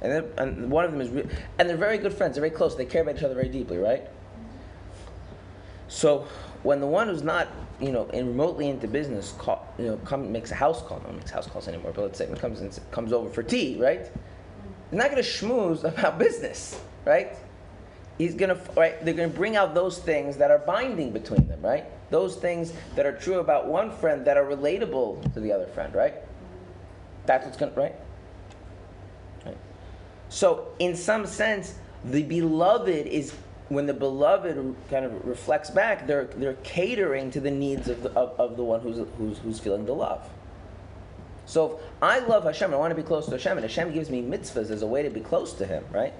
[0.00, 1.26] And then, and one of them is re-
[1.58, 2.34] and they're very good friends.
[2.34, 2.74] They're very close.
[2.74, 4.08] They care about each other very deeply, right?
[5.88, 6.26] So
[6.62, 7.48] when the one who's not,
[7.80, 10.98] you know, in remotely into business, call, you know, come makes a house call.
[11.00, 11.92] No one makes house calls anymore.
[11.94, 14.00] But let's say when comes in, comes over for tea, right?
[14.90, 17.36] He's not going to schmooze about business, right?
[18.18, 19.04] He's to right.
[19.04, 21.84] They're to bring out those things that are binding between them, right?
[22.10, 25.92] Those things that are true about one friend that are relatable to the other friend,
[25.94, 26.14] right?
[27.26, 27.94] That's what's right.
[29.44, 29.56] Right.
[30.28, 31.74] So, in some sense,
[32.04, 33.34] the beloved is
[33.68, 38.10] when the beloved kind of reflects back, they're, they're catering to the needs of the,
[38.10, 40.28] of, of the one who's, who's, who's feeling the love.
[41.46, 44.10] So if I love Hashem, I want to be close to Hashem, and Hashem gives
[44.10, 46.12] me mitzvahs as a way to be close to Him, right?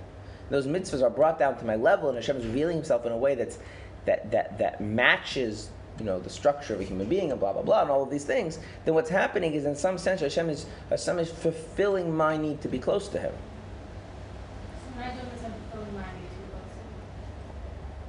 [0.50, 3.16] Those mitzvahs are brought down to my level, and Hashem is revealing Himself in a
[3.16, 3.58] way that's,
[4.04, 7.62] that, that, that matches you know, the structure of a human being and blah, blah,
[7.62, 10.66] blah, and all of these things, then what's happening is in some sense Hashem is,
[10.90, 13.32] Hashem is fulfilling my need to be close to Him,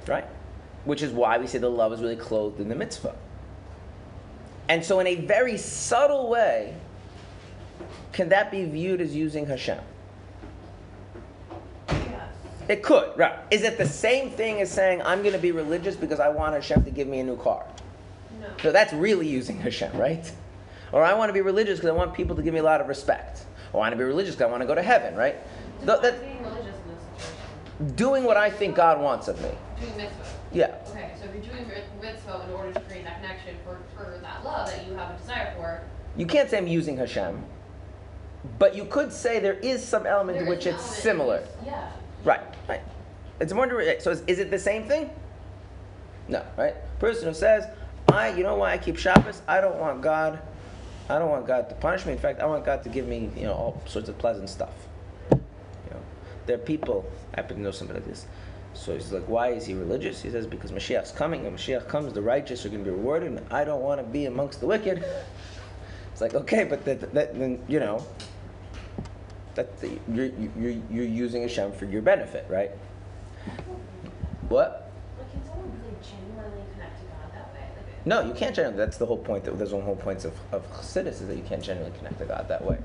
[0.08, 0.24] right?
[0.84, 3.14] Which is why we say the love is really clothed in the mitzvah.
[4.68, 6.74] And so, in a very subtle way,
[8.12, 9.78] can that be viewed as using Hashem?
[12.68, 13.38] It could, right?
[13.50, 16.54] Is it the same thing as saying I'm going to be religious because I want
[16.54, 17.64] Hashem to give me a new car?
[18.40, 18.48] No.
[18.62, 20.30] So that's really using Hashem, right?
[20.92, 22.80] Or I want to be religious because I want people to give me a lot
[22.80, 23.44] of respect.
[23.72, 25.36] Or I want to be religious because I want to go to heaven, right?
[25.84, 26.74] Th- that- being religious
[27.80, 29.50] in doing what I think God wants of me.
[29.80, 30.24] Doing mitzvah.
[30.52, 30.74] Yeah.
[30.88, 34.18] Okay, so if you're doing mit- mitzvah in order to create that connection for, for
[34.22, 35.82] that love that you have a desire for,
[36.16, 37.44] You can't say I'm using Hashem,
[38.58, 41.42] but you could say there is some element there to which it's similar.
[41.64, 41.90] Yeah.
[42.26, 42.82] Right, right.
[43.40, 44.02] It's more direct.
[44.02, 45.10] So is, is it the same thing?
[46.26, 46.74] No, right?
[46.98, 47.68] Person who says,
[48.08, 49.42] I, you know why I keep Shabbos?
[49.46, 50.40] I don't want God,
[51.08, 52.12] I don't want God to punish me.
[52.12, 54.74] In fact, I want God to give me, you know, all sorts of pleasant stuff.
[55.30, 55.38] You
[55.92, 56.00] know,
[56.46, 57.08] there are people.
[57.32, 58.26] I happen to know somebody like this.
[58.74, 60.20] So he's like, why is he religious?
[60.20, 63.32] He says, because Mashiach's coming, and Mashiach comes, the righteous are going to be rewarded,
[63.32, 65.04] and I don't want to be amongst the wicked.
[66.12, 68.02] It's like, okay, but that, that, then you know,
[69.56, 72.70] that the, you're, you're, you're using Hashem for your benefit, right?
[74.48, 74.90] What?
[75.32, 77.68] Can someone genuinely connect to God that way?
[78.04, 78.78] No, you can't genuinely.
[78.78, 79.44] That's the whole point.
[79.44, 82.26] That there's one whole points of of Chassidus is that you can't genuinely connect to
[82.26, 82.78] God that way.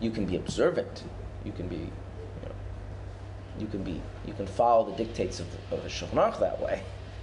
[0.00, 1.04] You can be observant.
[1.44, 1.82] You can be, you
[2.44, 2.54] know,
[3.60, 6.82] you can be, you can follow the dictates of the, of the Shulchan that way.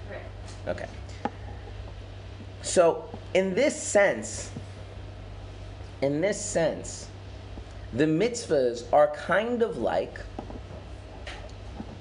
[0.10, 0.22] right.
[0.68, 0.88] Okay.
[2.62, 4.50] So, in this sense,
[6.02, 7.10] in this sense,
[7.96, 10.20] the mitzvahs are kind of like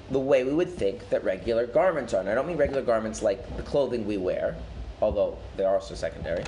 [0.09, 2.19] the way we would think that regular garments are.
[2.19, 4.55] And I don't mean regular garments like the clothing we wear,
[5.01, 6.43] although they are also secondary.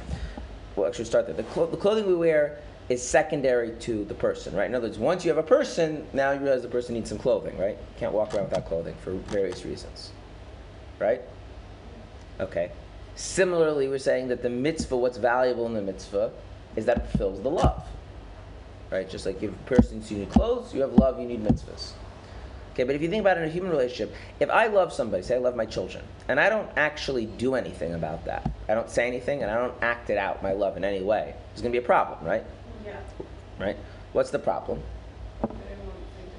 [0.75, 1.35] We'll actually start there.
[1.35, 4.65] The, clo- the clothing we wear is secondary to the person, right?
[4.65, 7.17] In other words, once you have a person, now you realize the person needs some
[7.17, 7.77] clothing, right?
[7.97, 10.11] Can't walk around without clothing for various reasons,
[10.99, 11.21] right?
[12.39, 12.71] Okay.
[13.15, 16.31] Similarly, we're saying that the mitzvah, what's valuable in the mitzvah,
[16.75, 17.87] is that it fulfills the love.
[18.91, 19.09] Right?
[19.09, 21.91] Just like if a person you need clothes, you have love, you need mitzvahs.
[22.73, 25.23] Okay, but if you think about it in a human relationship, if I love somebody,
[25.23, 28.89] say I love my children, and I don't actually do anything about that, I don't
[28.89, 31.71] say anything, and I don't act it out, my love, in any way, there's going
[31.71, 32.43] to be a problem, right?
[32.85, 32.97] Yeah.
[33.57, 33.77] Right?
[34.11, 34.83] What's the problem?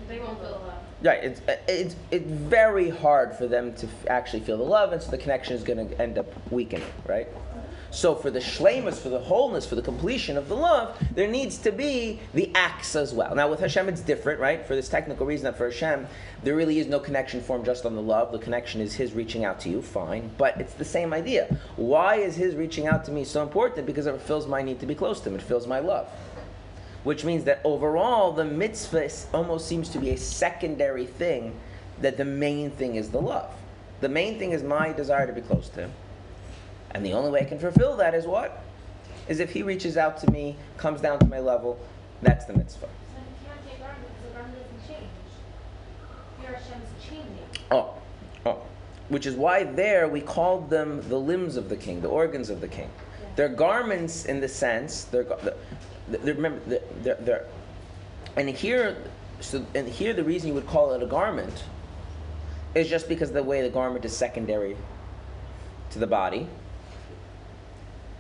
[0.09, 0.75] They won't feel love.
[1.03, 5.01] Right, it's, it's, it's very hard for them to f- actually feel the love, and
[5.01, 7.29] so the connection is going to end up weakening, right?
[7.97, 11.57] So for the shlemus, for the wholeness, for the completion of the love, there needs
[11.61, 13.35] to be the acts as well.
[13.35, 14.67] Now with Hashem, it's different, right?
[14.67, 16.07] For this technical reason that for Hashem,
[16.43, 18.33] there really is no connection formed just on the love.
[18.33, 20.31] The connection is His reaching out to you, fine.
[20.37, 21.59] But it's the same idea.
[21.77, 23.87] Why is His reaching out to me so important?
[23.87, 25.37] Because it fulfills my need to be close to Him.
[25.37, 26.07] It fills my love.
[27.03, 31.59] Which means that overall, the mitzvah almost seems to be a secondary thing,
[32.03, 33.55] that the main thing is the love.
[34.03, 35.93] The main thing is my desire to be close to Him.
[36.93, 38.63] And the only way I can fulfill that is what?
[39.29, 41.79] Is if He reaches out to me, comes down to my level.
[42.23, 42.87] That's the mitzvah.
[42.87, 45.11] So you can't take garment because the garment doesn't change.
[46.43, 47.67] Your Hashem is changing.
[47.71, 47.95] Oh,
[48.47, 48.63] oh.
[49.09, 52.61] Which is why there we called them the limbs of the king, the organs of
[52.61, 52.91] the king.
[53.37, 55.55] They're garments in the sense, they're, they're,
[56.09, 57.47] they're remember, they're, they're,
[58.37, 58.97] and here,
[59.41, 61.65] so, and here the reason you would call it a garment
[62.75, 64.77] is just because the way the garment is secondary
[65.91, 66.49] to the body.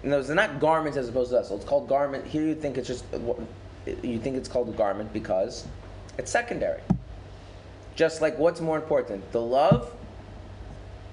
[0.07, 1.45] No, they're not garments as opposed to.
[1.45, 2.25] So it's called garment.
[2.25, 3.05] Here you think it's just,
[4.03, 5.67] you think it's called a garment because
[6.17, 6.81] it's secondary.
[7.97, 9.93] Just like what's more important, the love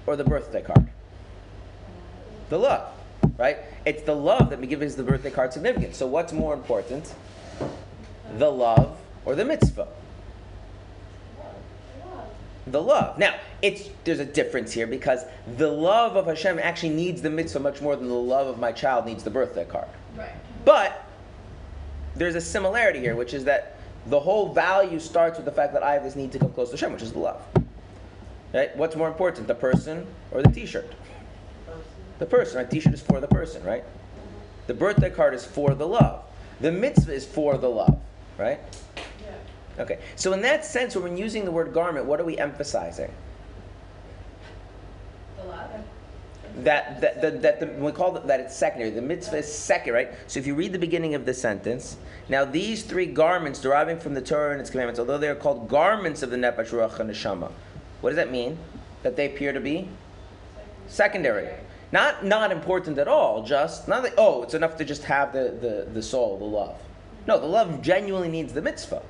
[0.06, 0.86] or the birthday card?
[2.50, 2.92] The love,
[3.36, 3.58] right?
[3.84, 5.96] It's the love that gives the birthday card significance.
[5.96, 7.12] So what's more important,
[8.38, 9.88] the love or the mitzvah?
[12.66, 13.18] The love.
[13.18, 15.24] Now, it's there's a difference here because
[15.56, 18.72] the love of Hashem actually needs the mitzvah much more than the love of my
[18.72, 19.88] child needs the birthday card.
[20.16, 20.32] Right.
[20.64, 21.06] But
[22.14, 25.82] there's a similarity here, which is that the whole value starts with the fact that
[25.82, 27.42] I have this need to come close to Hashem, which is the love.
[28.52, 28.74] Right?
[28.76, 30.90] What's more important, the person or the T-shirt?
[32.18, 32.58] The person.
[32.58, 32.70] Right?
[32.70, 33.84] T-shirt is for the person, right?
[34.66, 36.22] The birthday card is for the love.
[36.60, 37.98] The mitzvah is for the love,
[38.38, 38.60] right?
[39.78, 39.98] Okay.
[40.16, 43.10] So in that sense, when we're using the word garment, what are we emphasizing?
[45.36, 45.70] The love.
[46.58, 48.90] that that that, that the, we call it, that it's secondary.
[48.90, 50.12] The mitzvah is second, right?
[50.28, 51.96] So if you read the beginning of the sentence,
[52.28, 55.68] now these three garments deriving from the Torah and its commandments, although they are called
[55.68, 57.50] garments of the nefesh, ruach, and neshama,
[58.00, 58.58] what does that mean?
[59.02, 59.88] That they appear to be
[60.86, 61.48] secondary,
[61.90, 63.42] not not important at all.
[63.42, 66.76] Just not like oh, it's enough to just have the the, the soul, the love.
[67.26, 69.02] No, the love genuinely needs the mitzvah.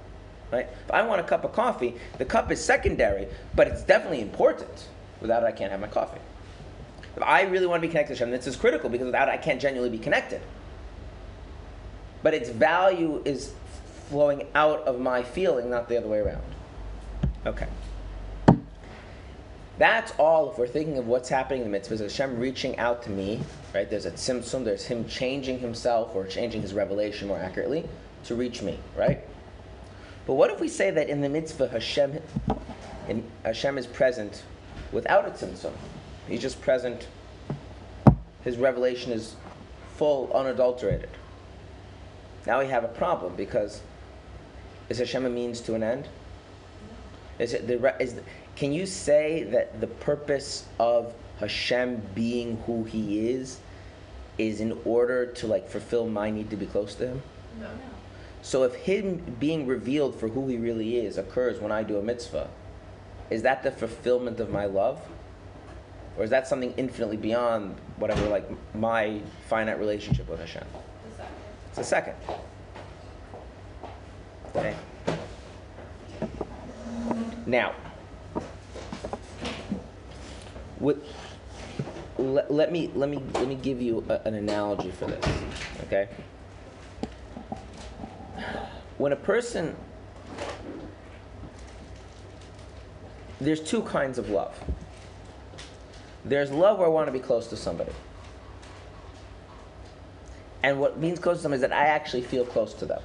[0.53, 0.69] Right?
[0.85, 4.89] If I want a cup of coffee, the cup is secondary, but it's definitely important.
[5.21, 6.21] Without it, I can't have my coffee.
[7.17, 9.33] If I really want to be connected to Hashem, this is critical because without it,
[9.33, 10.41] I can't genuinely be connected.
[12.23, 13.53] But its value is
[14.09, 16.43] flowing out of my feeling, not the other way around.
[17.47, 17.67] Okay.
[19.77, 22.01] That's all if we're thinking of what's happening in the mitzvahs.
[22.01, 23.41] Hashem reaching out to me,
[23.75, 23.89] right?
[23.89, 27.89] There's a tzimtzum, there's him changing himself or changing his revelation more accurately
[28.25, 29.25] to reach me, right?
[30.27, 32.19] But what if we say that in the mitzvah Hashem,
[33.09, 34.43] in, Hashem is present
[34.93, 35.73] without a tzimtzum?
[36.29, 37.07] He's just present.
[38.43, 39.37] His revelation is
[39.97, 41.11] full, unadulterated.
[42.47, 43.83] Now we have a problem because
[44.89, 46.09] is Hashem a means to an end?
[47.39, 48.23] Is it the, is the,
[48.57, 53.59] can you say that the purpose of Hashem being who He is
[54.39, 57.23] is in order to like fulfill my need to be close to Him?
[57.61, 57.69] No.
[58.45, 62.03] So if Him being revealed for who He really is occurs when I do a
[62.03, 62.51] mitzvah,
[63.31, 65.01] is that the fulfillment of my love?
[66.19, 70.63] Or is that something infinitely beyond whatever, like my finite relationship with Hashem?
[71.11, 71.35] The second.
[71.71, 72.15] It's a second.
[74.55, 74.77] Okay.
[77.47, 77.73] Now,
[80.79, 80.99] what,
[82.19, 85.25] let, let me let me let me give you a, an analogy for this.
[85.87, 86.09] Okay.
[88.99, 89.77] When a person
[93.41, 94.59] there's two kinds of love.
[96.25, 97.93] There's love where I want to be close to somebody.
[100.63, 103.03] And what means close to them is that I actually feel close to them.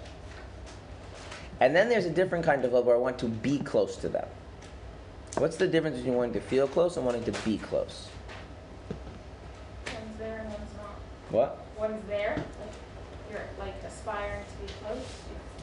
[1.60, 4.08] And then there's a different kind of love where I want to be close to
[4.08, 4.28] them.
[5.38, 8.08] What's the difference between wanting to feel close and wanting to be close?
[9.88, 11.00] One's there and one's not.
[11.32, 11.66] What?
[11.78, 12.74] One's there, like
[13.30, 15.06] you're like aspiring to be close,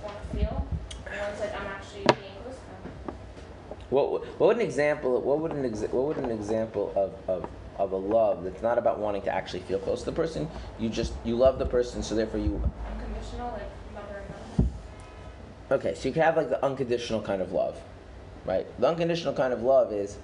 [0.06, 0.66] want to feel.
[1.10, 3.14] And one's like I'm actually being close to them.
[3.90, 7.48] What, what would an example what would an exa- what would an example of, of,
[7.78, 10.48] of a love that's not about wanting to actually feel close to the person?
[10.78, 14.72] You just you love the person, so therefore you Unconditional, like mother and mother.
[15.70, 17.80] Okay, so you can have like the unconditional kind of love,
[18.44, 18.66] right?
[18.80, 20.16] The unconditional kind of love is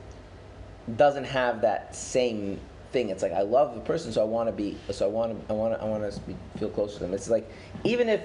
[0.96, 2.58] doesn't have that same
[2.92, 3.10] thing.
[3.10, 5.52] It's like I love the person, so I want to be, so I want to,
[5.52, 6.20] I want to, I want to
[6.58, 7.14] feel close to them.
[7.14, 7.48] It's like
[7.84, 8.20] even if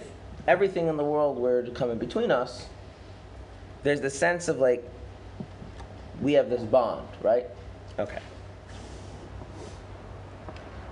[0.47, 2.67] everything in the world were to come in between us,
[3.83, 4.83] there's the sense of like
[6.21, 7.45] we have this bond, right?
[7.99, 8.19] Okay.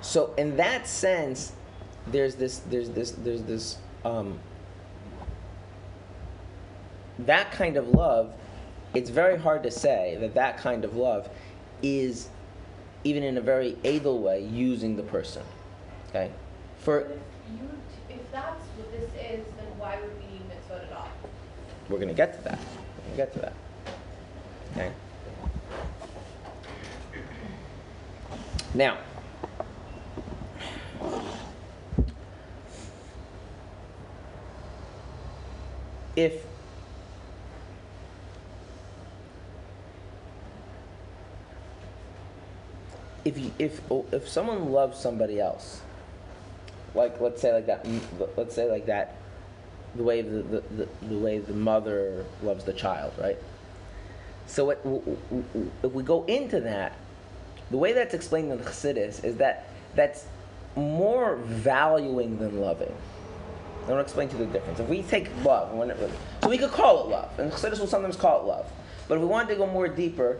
[0.02, 1.54] So in that sense,
[2.08, 4.40] there's this, there's this, there's this, um,
[7.20, 8.34] that kind of love.
[8.94, 11.30] It's very hard to say that that kind of love
[11.82, 12.30] is,
[13.04, 15.44] even in a very able way, using the person.
[16.10, 16.32] Okay,
[16.78, 17.10] for if
[17.52, 17.70] you,
[18.10, 21.10] if that's what this is, then why would we need mitzvot at all?
[21.90, 22.60] We're gonna get to that.
[22.60, 23.54] We're gonna get to that.
[24.74, 24.92] Okay.
[28.74, 28.98] Now,
[36.16, 36.46] if
[43.24, 45.82] if if oh, if someone loves somebody else,
[46.94, 47.88] like let's say like that,
[48.38, 49.16] let's say like that,
[49.96, 53.38] the way the, the, the, the way the mother loves the child, right?
[54.48, 55.18] So w-
[55.84, 56.94] if we go into that,
[57.72, 60.26] the way that's explained in the Chassidus is that that's
[60.76, 62.94] more valuing than loving.
[63.86, 64.80] I want to explain to you the difference.
[64.80, 68.16] If we take love, it, so we could call it love, and Chassidus will sometimes
[68.16, 68.72] call it love.
[69.08, 70.38] But if we wanted to go more deeper,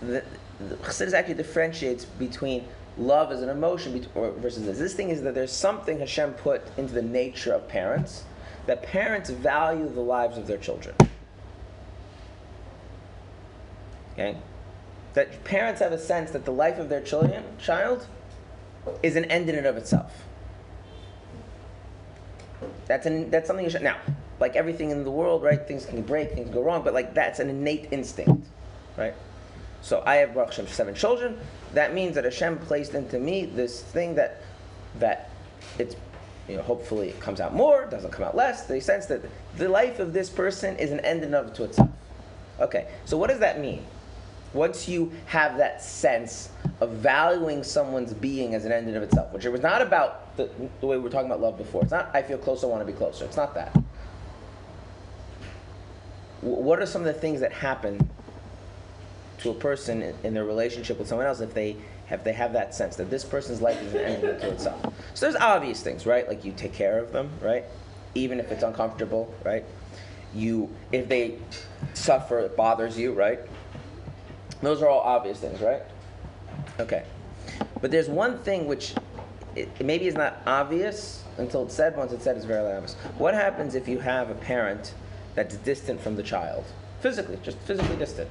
[0.00, 0.22] the,
[0.60, 2.64] the Chassidus actually differentiates between
[2.96, 4.78] love as an emotion versus this.
[4.78, 8.24] This thing is that there's something Hashem put into the nature of parents
[8.66, 10.94] that parents value the lives of their children.
[14.12, 14.36] Okay?
[15.14, 18.06] That parents have a sense that the life of their children, child
[19.02, 20.24] is an end in and of itself.
[22.86, 23.98] That's an that's something you should now,
[24.40, 25.66] like everything in the world, right?
[25.66, 28.46] Things can break, things go wrong, but like that's an innate instinct,
[28.96, 29.14] right?
[29.82, 31.38] So I have Baruch Hashem seven children.
[31.74, 34.40] That means that Hashem placed into me this thing that
[34.98, 35.30] that
[35.78, 35.96] it's
[36.48, 38.66] you know hopefully it comes out more, doesn't come out less.
[38.66, 39.22] The sense that
[39.56, 41.90] the life of this person is an end in of to itself.
[42.60, 43.84] Okay, so what does that mean?
[44.52, 49.32] Once you have that sense of valuing someone's being as an end in of itself,
[49.32, 50.48] which it was not about the,
[50.80, 51.82] the way we were talking about love before.
[51.82, 53.24] It's not I feel close, I want to be closer.
[53.24, 53.76] It's not that.
[56.40, 58.08] What are some of the things that happen
[59.38, 62.74] to a person in their relationship with someone else if they have they have that
[62.74, 64.80] sense that this person's life is an end unto itself.
[65.14, 66.28] So there's obvious things, right?
[66.28, 67.64] Like you take care of them, right?
[68.14, 69.64] Even if it's uncomfortable, right?
[70.34, 71.38] You if they
[71.94, 73.40] suffer, it bothers you, right?
[74.60, 75.82] Those are all obvious things, right?
[76.80, 77.04] Okay.
[77.80, 78.94] But there's one thing which
[79.54, 81.96] it, maybe is not obvious until it's said.
[81.96, 82.94] Once it's said, it's very obvious.
[83.18, 84.94] What happens if you have a parent
[85.34, 86.64] that's distant from the child,
[87.00, 88.30] physically, just physically distant?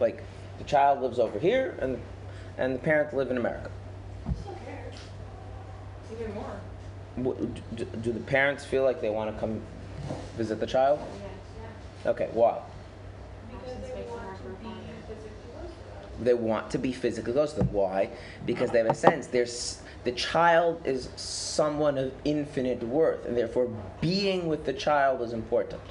[0.00, 0.22] Like
[0.58, 2.00] the child lives over here, and
[2.58, 3.70] and the parents live in America.
[6.12, 7.36] Even more.
[7.74, 9.60] Do, do the parents feel like they want to come
[10.36, 11.00] visit the child?
[12.06, 12.60] Okay, why?
[13.50, 14.70] Because they want to be
[15.06, 16.24] physically close to them.
[16.24, 17.72] They want to be physically close to them.
[17.72, 18.10] Why?
[18.46, 23.68] Because they have a sense there's the child is someone of infinite worth, and therefore
[24.00, 25.82] being with the child is important.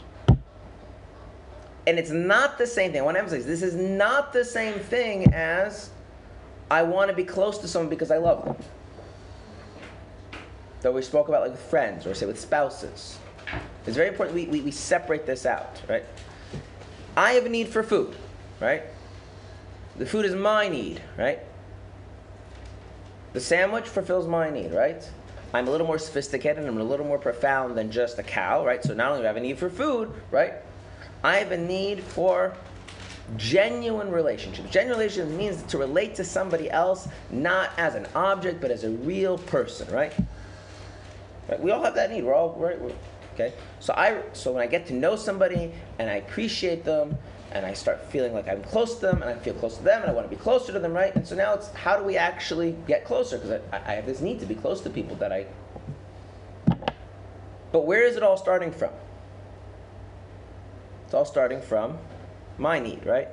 [1.85, 3.01] And it's not the same thing.
[3.01, 5.89] I want to emphasize this is not the same thing as
[6.69, 8.55] I want to be close to someone because I love them.
[10.81, 13.17] Though we spoke about like with friends or say with spouses.
[13.85, 16.03] It's very important we, we, we separate this out, right?
[17.15, 18.15] I have a need for food,
[18.59, 18.83] right?
[19.97, 21.39] The food is my need, right?
[23.33, 25.09] The sandwich fulfills my need, right?
[25.53, 28.83] I'm a little more sophisticated, I'm a little more profound than just a cow, right?
[28.83, 30.53] So not only do I have a need for food, right?
[31.23, 32.55] I have a need for
[33.35, 34.69] genuine relationships.
[34.71, 38.89] Genuine relationships means to relate to somebody else not as an object, but as a
[38.89, 40.13] real person, right?
[41.49, 41.59] Right?
[41.59, 42.23] We all have that need.
[42.23, 42.79] We're all right.
[42.79, 42.93] We're,
[43.33, 43.53] okay.
[43.79, 47.17] So I so when I get to know somebody and I appreciate them
[47.51, 50.01] and I start feeling like I'm close to them and I feel close to them
[50.01, 51.15] and I want to be closer to them, right?
[51.15, 53.37] And so now it's how do we actually get closer?
[53.37, 55.45] Because I, I have this need to be close to people that I.
[57.71, 58.91] But where is it all starting from?
[61.05, 61.97] It's all starting from
[62.57, 63.27] my need, right?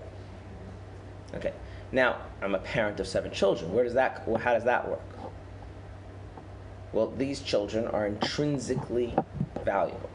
[1.35, 1.53] Okay.
[1.93, 3.73] Now I'm a parent of seven children.
[3.73, 4.27] Where does that?
[4.41, 5.01] How does that work?
[6.93, 9.15] Well, these children are intrinsically
[9.65, 10.11] valuable.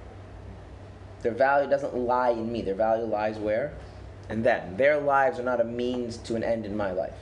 [1.21, 2.61] Their value doesn't lie in me.
[2.61, 3.73] Their value lies where?
[4.29, 4.77] In them.
[4.77, 7.13] Their lives are not a means to an end in my life.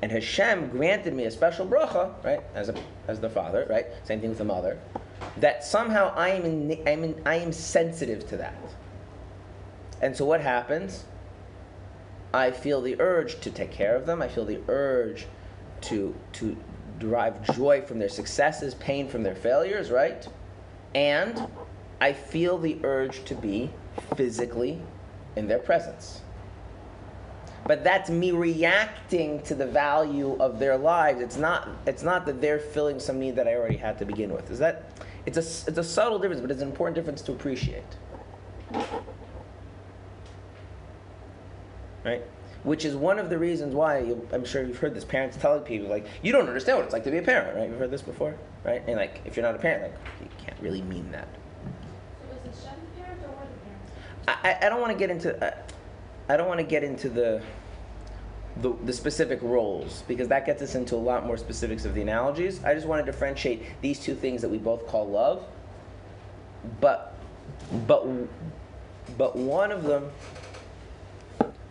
[0.00, 2.74] And Hashem granted me a special bracha, right, as a,
[3.08, 3.86] as the father, right?
[4.04, 4.78] Same thing with the mother.
[5.38, 8.54] That somehow I am in, I'm in, I am sensitive to that.
[10.04, 11.04] And so what happens?
[12.34, 14.22] I feel the urge to take care of them.
[14.22, 15.26] I feel the urge
[15.82, 16.56] to to
[17.00, 20.28] derive joy from their successes, pain from their failures, right?
[20.94, 21.48] And
[22.00, 23.70] I feel the urge to be
[24.16, 24.80] physically
[25.36, 26.20] in their presence.
[27.66, 31.20] but that's me reacting to the value of their lives.
[31.20, 31.68] It's not.
[31.86, 34.50] It's not that they're filling some need that I already had to begin with.
[34.50, 34.90] Is that?
[35.26, 35.70] It's a.
[35.70, 37.84] It's a subtle difference, but it's an important difference to appreciate.
[42.04, 42.22] Right.
[42.64, 45.04] Which is one of the reasons why you, I'm sure you've heard this.
[45.04, 47.68] Parents telling people like, "You don't understand what it's like to be a parent, right?"
[47.68, 48.34] You've heard this before,
[48.64, 48.82] right?
[48.86, 49.92] And like, if you're not a parent, like,
[50.22, 51.28] you can't really mean that.
[52.22, 53.92] So was it Shem parent or were the parents?
[54.44, 55.54] I, I- I don't want to get into uh,
[56.28, 57.42] I don't want to get into the,
[58.62, 62.00] the the specific roles because that gets us into a lot more specifics of the
[62.00, 62.64] analogies.
[62.64, 65.44] I just want to differentiate these two things that we both call love,
[66.80, 67.14] but
[67.86, 68.06] but
[69.18, 70.10] but one of them,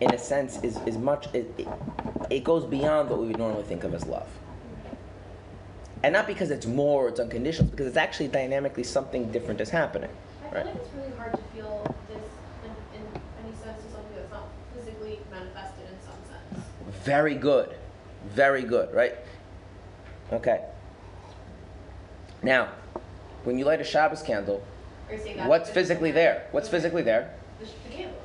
[0.03, 1.67] in a sense, is is much it, it,
[2.29, 4.27] it goes beyond what we would normally think of as love.
[6.03, 10.09] And not because it's more it's unconditional, because it's actually dynamically something different is happening.
[10.51, 10.65] I Right.
[10.65, 12.17] feel like it's really hard to feel this
[12.65, 13.05] in, in
[13.43, 16.65] any sense to something that's not physically manifested in some sense.
[17.03, 17.69] Very good.
[18.27, 19.15] Very good, right?
[20.33, 20.61] Okay.
[22.43, 22.69] Now,
[23.45, 24.61] when you light a Shabbos candle,
[25.09, 25.47] Are you saying that?
[25.47, 26.47] what's physically there?
[26.51, 27.33] What's physically there?
[27.59, 28.17] The, sh- the candle.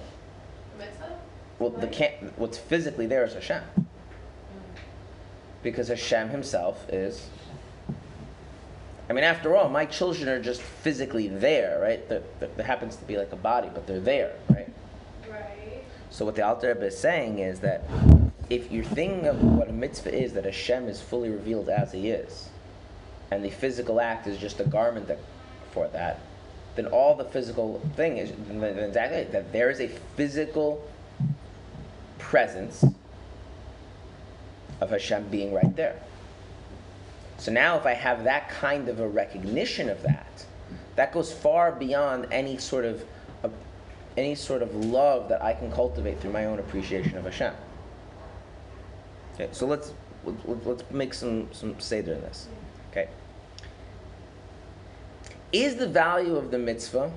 [0.76, 1.12] The mitzvah?
[1.58, 3.62] Well, the can- what's physically there is Hashem.
[5.62, 7.28] Because Hashem himself is.
[9.10, 12.06] I mean, after all, my children are just physically there, right?
[12.08, 12.22] There,
[12.64, 14.68] happens to be like a body, but they're there, right?
[15.28, 15.84] Right.
[16.10, 17.84] So what the Alter Rebbe is saying is that
[18.50, 22.10] if you're thinking of what a mitzvah is, that Hashem is fully revealed as He
[22.10, 22.50] is,
[23.30, 25.18] and the physical act is just a garment that,
[25.72, 26.20] for that,
[26.76, 30.88] then all the physical thing is exactly that there is a physical
[32.18, 32.84] presence
[34.80, 36.00] of Hashem being right there.
[37.38, 40.44] So now, if I have that kind of a recognition of that,
[40.96, 43.04] that goes far beyond any sort of,
[44.16, 47.54] any sort of love that I can cultivate through my own appreciation of Hashem.
[49.34, 49.92] Okay, so let's
[50.24, 52.48] let's, let's make some some seder in this.
[52.90, 53.08] Okay.
[55.52, 57.12] Is the value of the mitzvah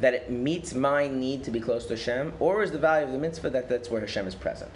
[0.00, 3.12] that it meets my need to be close to Hashem, or is the value of
[3.12, 4.72] the mitzvah that that's where Hashem is present?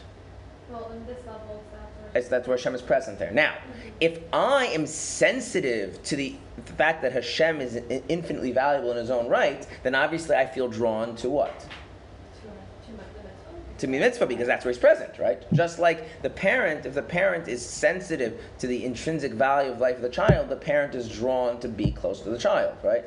[0.71, 3.31] Well, in this level, it's that It's that's where Hashem is present there.
[3.31, 3.89] Now, mm-hmm.
[4.01, 7.77] if I am sensitive to the, the fact that Hashem is
[8.09, 11.59] infinitely valuable in His own right, then obviously I feel drawn to what?
[11.61, 13.79] To, to my, the mitzvah.
[13.79, 15.43] To the mitzvah because that's where He's present, right?
[15.53, 19.97] Just like the parent, if the parent is sensitive to the intrinsic value of life
[19.97, 23.05] of the child, the parent is drawn to be close to the child, right?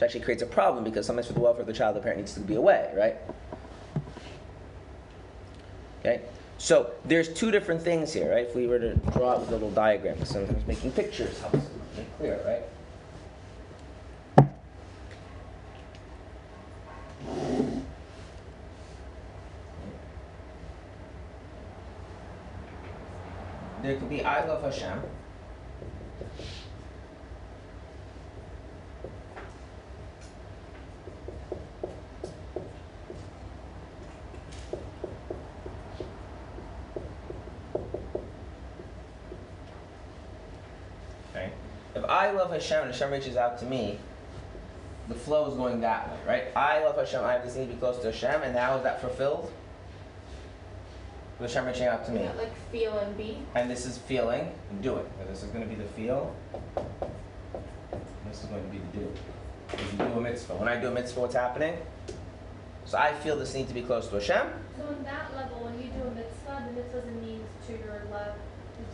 [0.00, 2.20] Which actually creates a problem because sometimes for the welfare of the child, the parent
[2.20, 3.16] needs to be away, right?
[6.00, 6.22] Okay?
[6.56, 8.46] So there's two different things here, right?
[8.46, 11.58] If we were to draw it with a little diagram, sometimes making pictures helps
[11.98, 12.62] make clear, right?
[23.82, 24.98] There could be I love Hashem.
[41.30, 41.52] Okay?
[41.94, 43.98] If I love Hashem and Hashem reaches out to me,
[45.08, 46.44] the flow is going that way, right?
[46.54, 48.84] I love Hashem, I have this need to be close to Hashem, and how is
[48.84, 49.50] that fulfilled?
[51.40, 52.28] With Hashem reaching out to me.
[52.38, 53.38] Like feel and be.
[53.56, 55.06] And this is feeling, and do it.
[55.18, 56.32] So this is going to be the feel.
[58.28, 59.12] This is going to be the do.
[59.72, 60.54] If you do a mitzvah.
[60.54, 61.78] When I do a mitzvah, what's happening?
[62.84, 64.46] So I feel this need to be close to Hashem,
[64.78, 67.72] So on that level, when you do a mitzvah, the mitzvah is a means to
[67.72, 68.36] your love.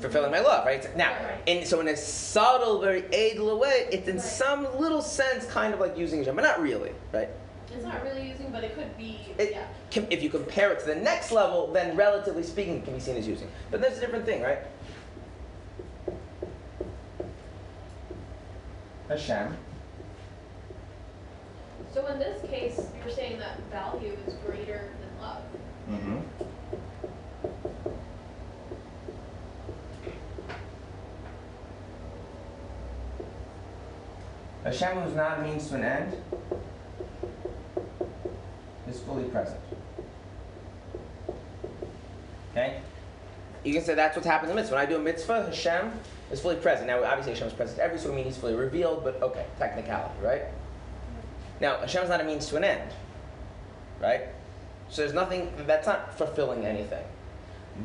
[0.00, 0.94] Fulfilling my love, right?
[0.96, 1.40] Now, Right.
[1.46, 4.24] in so in a subtle, very edel way, it's in Right.
[4.24, 7.28] some little sense kind of like using Hashem, but not really, right?
[7.72, 9.18] It's not really using, but it could be.
[9.38, 9.66] It, yeah.
[9.92, 13.00] com- if you compare it to the next level, then relatively speaking, it can be
[13.00, 13.48] seen as using.
[13.70, 14.58] But that's a different thing, right?
[19.08, 19.56] Hashem.
[21.94, 25.42] So in this case, you're saying that value is greater than love.
[25.90, 26.35] Mm-hmm.
[34.66, 36.16] Hashem, who's not a means to an end,
[38.88, 39.60] is fully present.
[42.50, 42.80] Okay?
[43.62, 44.74] You can say that's what's happened in the mitzvah.
[44.74, 45.92] When I do a mitzvah, Hashem
[46.32, 46.88] is fully present.
[46.88, 50.42] Now, obviously, Hashem is present every it means he's fully revealed, but okay, technicality, right?
[51.60, 52.90] Now, Hashem is not a means to an end,
[54.02, 54.22] right?
[54.88, 57.04] So there's nothing, that's not fulfilling anything.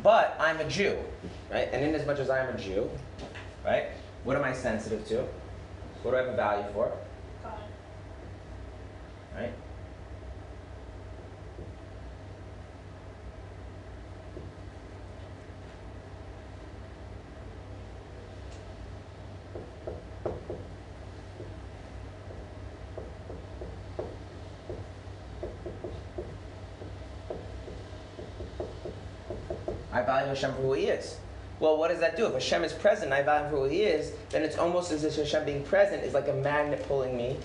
[0.02, 0.98] But I'm a Jew,
[1.52, 1.70] right?
[1.72, 2.90] And in as much as I'm a Jew,
[3.64, 3.86] right?
[4.24, 5.28] What am I sensitive to?
[6.04, 6.92] What do I have a value for?
[7.44, 7.54] God.
[9.36, 9.54] Right?
[29.94, 31.21] I value Hashem for who He is.
[31.62, 32.26] Well, what does that do?
[32.26, 35.46] If Hashem is present, I value who He is, then it's almost as if Hashem
[35.46, 37.38] being present is like a magnet pulling me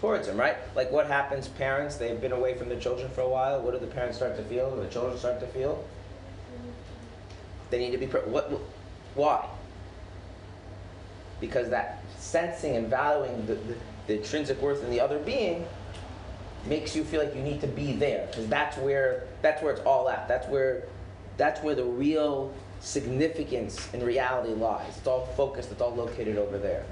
[0.00, 0.56] towards Him, right?
[0.74, 1.46] Like what happens?
[1.46, 3.60] Parents, they've been away from the children for a while.
[3.60, 4.74] What do the parents start to feel?
[4.74, 5.84] The children start to feel.
[7.68, 8.06] They need to be.
[8.06, 8.50] Pre- what?
[9.14, 9.46] Why?
[11.38, 13.74] Because that sensing and valuing the, the,
[14.06, 15.66] the intrinsic worth in the other being
[16.64, 19.82] makes you feel like you need to be there because that's where that's where it's
[19.82, 20.28] all at.
[20.28, 20.84] That's where
[21.36, 24.98] that's where the real significance in reality lies.
[24.98, 25.70] It's all focused.
[25.70, 26.84] It's all located over there.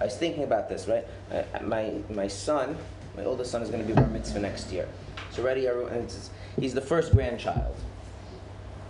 [0.00, 1.04] I was thinking about this, right?
[1.30, 2.78] Uh, my my son,
[3.16, 4.88] my oldest son, is going to be bar mitzvah next year.
[5.32, 7.74] So already, everyone, it's, he's the first grandchild.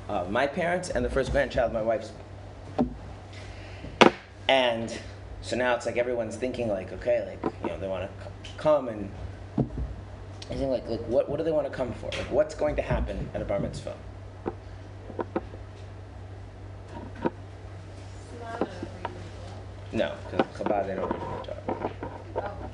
[0.09, 2.13] of my parents and the first grandchild, of my wife's.
[4.49, 4.97] And
[5.41, 8.89] so now it's like everyone's thinking like, okay, like you know, they want to come
[8.89, 9.11] and
[10.51, 12.07] I think like like what what do they want to come for?
[12.07, 13.95] Like what's going to happen at a bar mitzvah?
[19.93, 22.71] No, because Chabad they don't read from the Torah.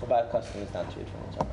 [0.00, 1.50] Chabad custom is not to read from the Torah.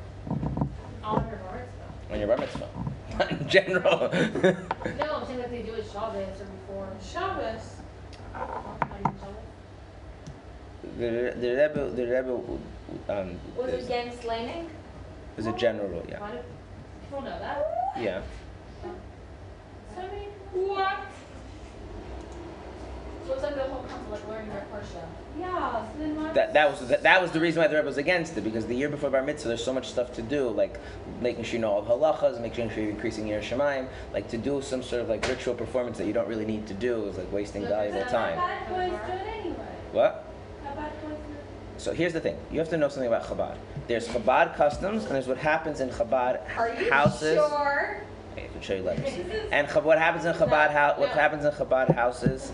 [1.10, 2.12] On your bar mitzvah.
[2.12, 2.68] On your bar mitzvah,
[3.18, 3.98] not in general.
[4.12, 6.88] No, I'm saying that they do it Shabbos or before.
[7.02, 7.76] Shabbos.
[8.34, 9.46] On Shabbos.
[10.96, 12.58] the the Rebbe the Rebbe
[13.08, 14.70] um, Was it there's- against laning?
[15.36, 16.38] was a general yeah, Why do
[17.02, 17.64] people know that?
[18.00, 18.22] yeah.
[19.94, 20.26] So many
[20.66, 20.96] What?
[23.26, 25.04] So it's like the whole concept, like learning their parsha.
[25.38, 26.32] Yeah, so then why?
[26.32, 28.66] That, that was that, that was the reason why the Rebbe was against it because
[28.66, 30.80] the year before bar mitzvah there's so much stuff to do like
[31.20, 34.38] making sure you know all the halachas, making sure you're increasing your shemaim, like to
[34.38, 37.16] do some sort of like ritual performance that you don't really need to do is
[37.18, 38.36] like wasting valuable time.
[38.38, 39.66] Bad boys do it anyway.
[39.92, 40.24] What?
[41.78, 41.94] How bad boys do it?
[41.94, 43.56] So here's the thing: you have to know something about Chabad.
[43.86, 47.34] There's Chabad customs and there's what happens in Chabad Are you houses.
[47.36, 48.02] sure?
[48.32, 49.12] Okay, I can show you letters.
[49.52, 50.98] And what happens in Chabad house?
[50.98, 52.52] What happens in Chabad houses,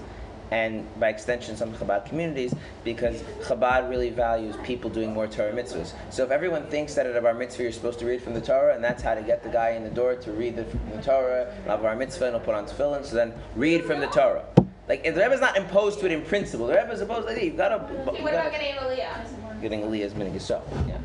[0.51, 2.55] and by extension some Chabad communities,
[2.85, 5.93] because Chabad really values people doing more Torah mitzvahs.
[6.11, 8.41] So if everyone thinks that at a bar mitzvah you're supposed to read from the
[8.41, 10.65] Torah, and that's how to get the guy in the door to read the,
[10.95, 14.01] the Torah, and a bar mitzvah, and he'll put on tefillin, so then read from
[14.01, 14.45] the Torah.
[14.89, 16.67] Like the Rebbe is not imposed to it in principle.
[16.67, 17.35] The Rebbe is supposed to.
[17.35, 17.77] Hey, you've got to.
[18.11, 19.61] Okay, what about getting aliyah?
[19.63, 20.63] getting Aliyah's minig so?
[20.87, 20.99] Yeah.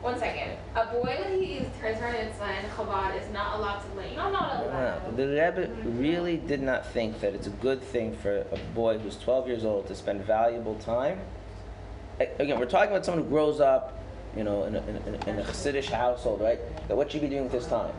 [0.00, 0.56] One second.
[0.74, 4.16] A boy when he turns around and and Chabad is not allowed to lane.
[4.16, 8.46] No, not No, the Rebbe really did not think that it's a good thing for
[8.50, 11.20] a boy who's 12 years old to spend valuable time.
[12.20, 13.98] Again, we're talking about someone who grows up,
[14.36, 16.60] you know, in a, in a, in a Chassidish household, right?
[16.88, 17.94] That what should be doing with his time?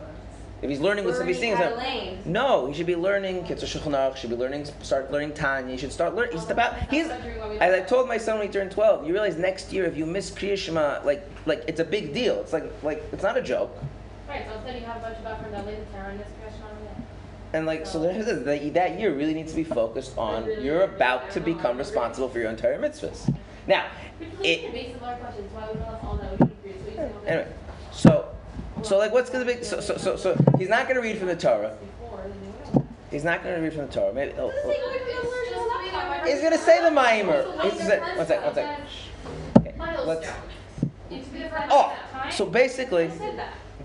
[0.62, 2.22] If he's learning with, if he's seeing Learning how to some, lane.
[2.24, 5.92] no, he should be learning Kitzur Shulchan should be learning, start learning Tanya, he should
[5.92, 9.06] start learning, oh, he's about, he's, as I told my son when he turned 12,
[9.06, 12.40] you realize next year if you miss Kriya Shema, like, like, it's a big deal.
[12.40, 13.76] It's like, like, it's not a joke.
[14.26, 16.62] Right, so instead you have a bunch of background that later Tara and this question
[16.62, 17.04] on.
[17.52, 20.82] And like, so there's this, that, that year really needs to be focused on you're
[20.82, 23.32] about to become responsible for your entire mitzvahs.
[23.68, 23.86] Now,
[24.20, 26.90] It, it, based on our questions, why we don't all know, we should agree, so
[26.90, 27.48] you say, anyway,
[28.84, 31.36] so like, what's gonna be, so, so, so, so he's not gonna read from the
[31.36, 31.76] Torah.
[33.10, 34.12] He's not gonna read from the Torah.
[34.12, 36.24] Maybe, oh, oh.
[36.26, 37.56] he's gonna say the Maamar.
[37.56, 38.42] One sec, one sec.
[38.44, 38.76] Okay,
[40.04, 40.28] let's,
[41.70, 41.96] oh,
[42.30, 43.10] so basically,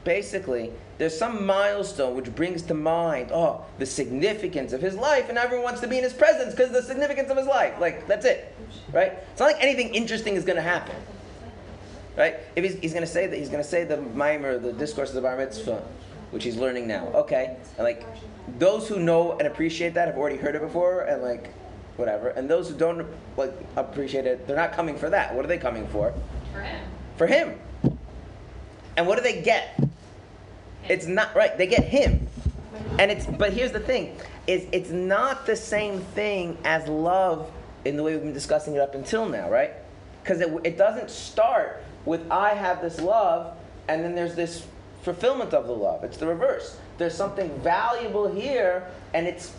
[0.03, 5.37] basically, there's some milestone which brings to mind, oh, the significance of his life, and
[5.37, 7.79] everyone wants to be in his presence because of the significance of his life.
[7.79, 8.53] Like, that's it,
[8.91, 9.13] right?
[9.31, 10.95] It's not like anything interesting is going to happen,
[12.18, 12.38] right?
[12.55, 15.10] If he's, he's going to say that, he's going to say the maamar, the discourse
[15.10, 15.84] of the bar mitzvah,
[16.32, 17.07] which he's learning now.
[17.07, 18.05] Okay, and like
[18.57, 21.53] those who know and appreciate that have already heard it before, and like
[21.97, 22.30] whatever.
[22.30, 23.05] And those who don't
[23.38, 25.36] like appreciate it, they're not coming for that.
[25.36, 26.14] What are they coming for?
[26.53, 26.86] For him.
[27.18, 27.60] For him.
[28.97, 29.80] And what do they get?
[30.88, 31.57] It's not right.
[31.57, 32.28] They get him.
[32.97, 37.51] And it's but here's the thing is it's not the same thing as love
[37.86, 39.74] in the way we've been discussing it up until now, right?
[40.24, 43.55] Because it, it doesn't start with I have this love
[43.88, 44.66] and then there's this
[45.03, 46.03] fulfillment of the love.
[46.03, 46.78] It's the reverse.
[46.97, 49.53] There's something valuable here and it's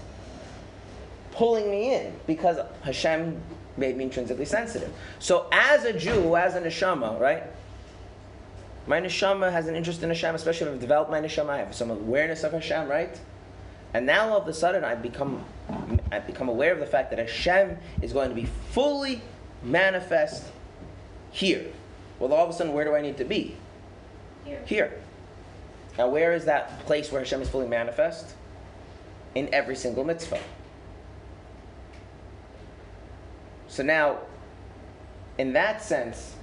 [1.30, 3.40] pulling me in because Hashem
[3.76, 4.92] made me intrinsically sensitive.
[5.20, 7.44] So as a Jew, as a neshama, right?
[8.88, 11.50] My neshama has an interest in Hashem, especially if I've developed my neshama.
[11.50, 13.18] I have some awareness of Hashem, right?
[13.94, 15.44] And now all of a sudden, I've become,
[16.10, 19.22] I've become aware of the fact that Hashem is going to be fully
[19.62, 20.44] manifest
[21.30, 21.66] here.
[22.20, 23.56] Well, all of a sudden, where do I need to be?
[24.44, 24.62] Here.
[24.66, 25.00] Here.
[25.98, 28.34] Now, where is that place where Hashem is fully manifest?
[29.34, 30.40] In every single mitzvah.
[33.68, 34.18] So now,
[35.38, 36.34] in that sense,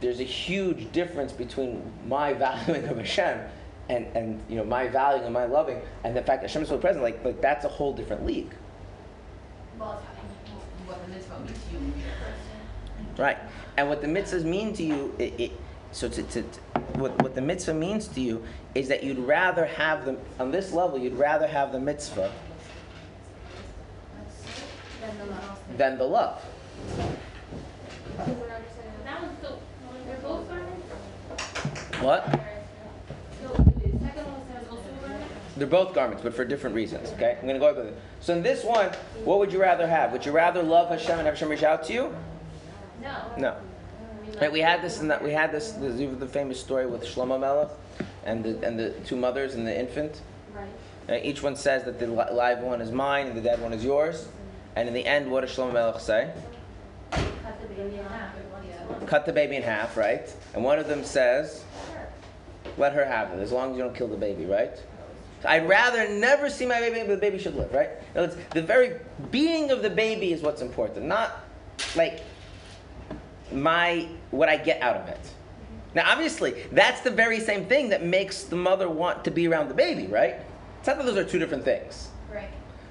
[0.00, 3.38] there's a huge difference between my valuing of Hashem
[3.88, 6.68] and, and you know my valuing and my loving and the fact that Hashem is
[6.68, 7.02] so present.
[7.02, 8.54] Like like that's a whole different league.
[9.78, 10.00] Well,
[10.86, 12.50] what the mitzvah means to you when you're a person.
[13.20, 13.36] Right.
[13.76, 15.52] And what the mitzvahs mean to you, it, it,
[15.92, 16.60] so to, to, to-
[16.94, 18.42] what, what the mitzvah means to you
[18.74, 22.32] is that you'd rather have them, on this level, you'd rather have the mitzvah
[25.02, 25.58] Then the love.
[25.76, 26.42] than the love.
[28.16, 29.58] That one's still,
[30.06, 30.86] they're both garments?
[32.00, 32.24] What?
[33.42, 35.34] So, the second one says also garments?
[35.58, 37.36] They're both garments, but for different reasons, okay?
[37.38, 37.94] I'm going to go over them.
[38.20, 38.90] So in this one,
[39.24, 40.10] what would you rather have?
[40.12, 42.14] Would you rather love Hashem and have Hashem reach out to you?
[43.02, 43.16] No.
[43.38, 43.56] No.
[44.40, 47.38] Right, we had this in that we had this the, the famous story with Shlomo
[47.40, 47.70] Melech
[48.24, 50.20] and the and the two mothers and the infant.
[50.54, 50.68] Right.
[51.08, 53.84] Right, each one says that the live one is mine and the dead one is
[53.84, 54.28] yours.
[54.76, 56.32] And in the end, what does Shlomo Melech say?
[57.10, 58.34] Cut the baby in half.
[59.06, 60.32] Cut the baby in half, right?
[60.54, 61.64] And one of them says,
[62.76, 64.72] let her have it, as long as you don't kill the baby, right?
[65.44, 67.90] I'd rather never see my baby, but the baby should live, right?
[68.14, 71.44] Words, the very being of the baby is what's important, not
[71.96, 72.22] like
[73.52, 75.20] my what I get out of it.
[75.94, 79.68] Now, obviously, that's the very same thing that makes the mother want to be around
[79.68, 80.36] the baby, right?
[80.78, 82.08] It's not that those are two different things.
[82.32, 82.48] Right.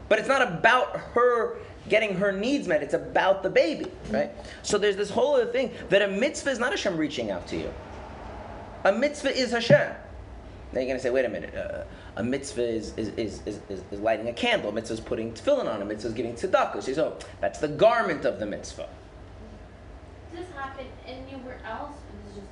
[0.10, 2.84] But it's not about her getting her needs met.
[2.84, 4.32] It's about the baby, right?
[4.64, 7.58] So there's this whole other thing that a mitzvah is not Hashem reaching out to
[7.58, 7.74] you.
[8.84, 9.92] A mitzvah is Hashem.
[10.72, 11.56] Now you're going to say, wait a minute.
[11.56, 11.84] Uh,
[12.18, 14.70] a mitzvah is, is, is, is, is lighting a candle.
[14.70, 15.82] A mitzvah is putting tefillin on.
[15.82, 16.84] A mitzvah is giving tzedakah.
[16.84, 18.90] So oh, that's the garment of the mitzvah.
[20.32, 21.92] Does this happen anywhere else?
[21.92, 22.44] Or is it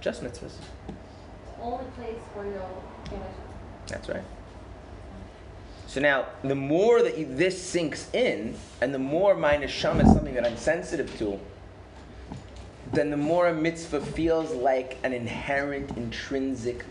[0.00, 0.52] just Just mitzvahs.
[0.86, 4.24] the only place where you'll get a That's right.
[5.86, 10.12] So now, the more that you, this sinks in, and the more my neshama is
[10.12, 11.38] something that I'm sensitive to,
[12.92, 16.84] then the more a mitzvah feels like an inherent, intrinsic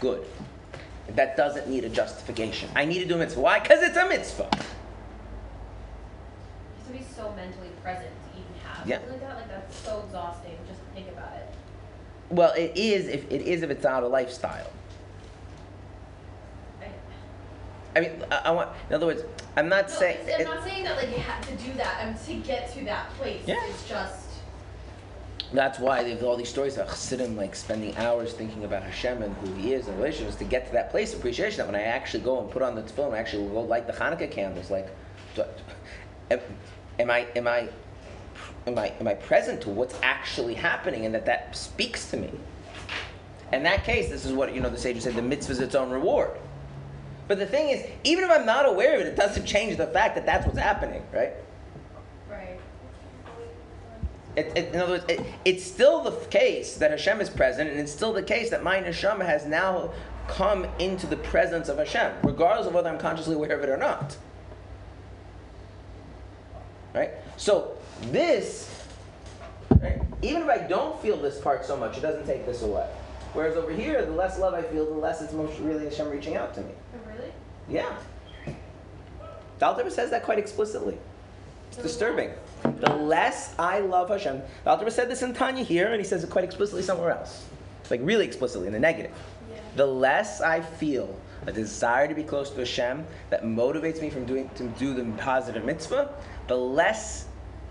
[0.00, 0.24] good.
[1.08, 2.68] That doesn't need a justification.
[2.76, 3.40] I need to do a mitzvah.
[3.40, 3.58] Why?
[3.58, 4.48] Because it's a mitzvah.
[4.52, 4.58] You
[6.76, 8.17] have to be so mentally present to even have
[8.88, 8.98] Yeah.
[9.10, 9.36] like that.
[9.36, 11.54] Like that's so exhausting just to think about it.
[12.30, 14.70] Well, it is if it is if it's not a lifestyle.
[16.80, 16.86] I,
[17.96, 18.70] I mean, I, I want.
[18.88, 19.22] In other words,
[19.56, 20.18] I'm not no, saying.
[20.34, 21.98] I'm it- not saying that like you have to do that.
[22.04, 23.42] I'm to get to that place.
[23.46, 23.56] Yeah.
[23.68, 24.26] It's just
[25.52, 29.22] That's why they have all these stories of Chassidim like spending hours thinking about Hashem
[29.22, 31.58] and who He is and relationships to get to that place of appreciation.
[31.58, 33.94] That when I actually go and put on the tefillin, I actually go light the
[33.94, 34.70] Hanukkah candles.
[34.70, 34.88] Like,
[35.34, 35.42] do
[36.30, 36.40] I- am,
[36.98, 37.68] am I am I
[38.68, 42.30] am I am I present to what's actually happening and that that speaks to me?
[43.52, 44.70] In that case, this is what you know.
[44.70, 46.30] The sages said: the mitzvah is its own reward.
[47.26, 49.86] But the thing is, even if I'm not aware of it, it doesn't change the
[49.86, 51.34] fact that that's what's happening, right?
[52.28, 52.58] right.
[54.34, 57.78] It, it, in other words, it, it's still the case that Hashem is present, and
[57.78, 59.92] it's still the case that my neshama has now
[60.26, 63.76] come into the presence of Hashem, regardless of whether I'm consciously aware of it or
[63.76, 64.16] not.
[66.94, 67.10] Right?
[67.36, 67.77] So,
[68.10, 68.84] this,
[69.80, 72.88] right, even if I don't feel this part so much, it doesn't take this away.
[73.34, 76.36] Whereas over here, the less love I feel, the less it's most really Hashem reaching
[76.36, 76.72] out to me.
[76.94, 77.32] Oh, really?
[77.68, 77.94] Yeah.
[79.58, 80.96] The Alter Rebbe says that quite explicitly.
[81.68, 82.30] It's disturbing.
[82.62, 86.04] The less I love Hashem, the Alter Rebbe said this in Tanya here, and he
[86.04, 87.46] says it quite explicitly somewhere else.
[87.90, 89.12] Like really explicitly, in the negative.
[89.50, 89.60] Yeah.
[89.76, 91.14] The less I feel
[91.46, 95.04] a desire to be close to Hashem that motivates me from doing to do the
[95.22, 96.10] positive mitzvah,
[96.48, 97.26] the less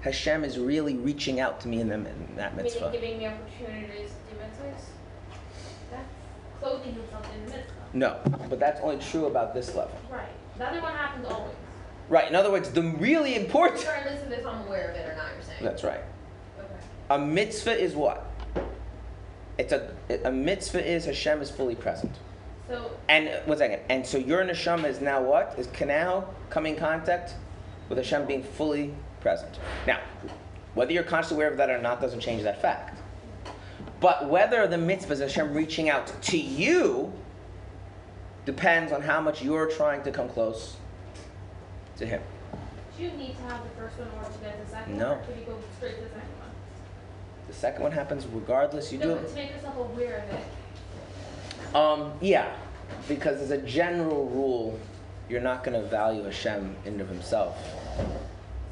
[0.08, 2.90] Hashem is really reaching out to me in, the, in that mitzvah.
[2.92, 4.86] giving me opportunities to do mitzvahs?
[5.92, 6.08] That's
[6.62, 7.74] clothing himself in the mitzvah.
[7.94, 9.98] No, but that's only true about this level.
[10.10, 10.30] Right.
[10.58, 11.54] The other one happens always.
[12.10, 12.30] Right.
[12.30, 13.82] In other words, the really important.
[13.82, 15.62] Regardless of if I'm aware of it or not, you're saying.
[15.62, 16.02] That's right.
[16.58, 16.68] Okay.
[17.10, 18.32] A mitzvah is what?
[19.58, 19.92] It's a
[20.24, 22.14] a mitzvah is Hashem is fully present.
[22.70, 23.82] So, And one second.
[23.90, 25.56] And so your neshama is now what?
[25.58, 27.34] Is can now come in contact
[27.90, 29.60] with Hashem being fully present.
[29.86, 30.00] Now,
[30.74, 33.00] whether you're consciously aware of that or not doesn't change that fact.
[34.00, 37.12] But whether the mitzvah is Hashem reaching out to you
[38.46, 40.78] depends on how much you're trying to come close
[41.98, 42.22] to Him.
[42.96, 45.10] do you need to have the first one order to get the second No.
[45.10, 45.18] one?
[45.18, 46.50] Or could you go straight to the second one?
[47.48, 48.92] The second one happens regardless.
[48.92, 49.16] You no, do.
[49.16, 51.76] but to make yourself aware of it.
[51.76, 52.56] Um, yeah,
[53.08, 54.80] because as a general rule,
[55.28, 57.58] you're not going to value Hashem in of himself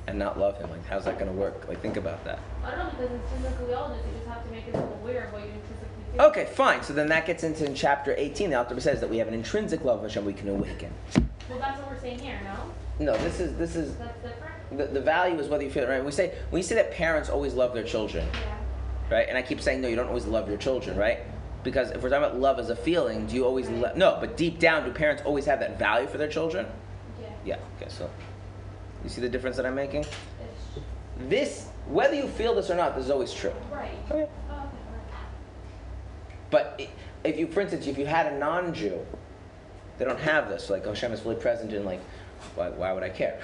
[0.08, 0.70] and not love him.
[0.70, 1.68] Like, how's that going to work?
[1.68, 2.40] Like, think about that.
[2.64, 5.34] I don't know because intrinsically all this, you just have to make yourself aware of
[5.34, 6.22] what you intrinsically feel.
[6.26, 6.84] Okay, fine.
[6.84, 8.50] So then that gets into in chapter 18.
[8.52, 10.94] The author says that we have an intrinsic love of Hashem we can awaken.
[11.50, 13.06] Well, that's what we're saying here, no?
[13.14, 14.78] No, this is this is That's different?
[14.78, 16.04] the, the value is whether you feel it right.
[16.04, 19.16] We say when you say that parents always love their children, Yeah.
[19.18, 19.28] right?
[19.28, 21.20] And I keep saying, no, you don't always love your children, right?
[21.64, 23.98] Because if we're talking about love as a feeling, do you always love?
[23.98, 24.18] no?
[24.22, 26.68] But deep down, do parents always have that value for their children?
[27.22, 27.28] Yeah.
[27.44, 27.58] Yeah.
[27.82, 27.90] Okay.
[27.90, 28.10] So,
[29.06, 30.04] you see the difference that I'm making?
[31.30, 33.54] This, whether you feel this or not, this is always true.
[33.72, 33.92] Right.
[34.12, 34.28] Okay.
[36.50, 36.82] But
[37.24, 39.06] if you, for instance, if you had a non-Jew,
[39.98, 40.70] they don't have this.
[40.70, 42.02] Like Hashem is fully present in like,
[42.56, 43.40] why, why would I care?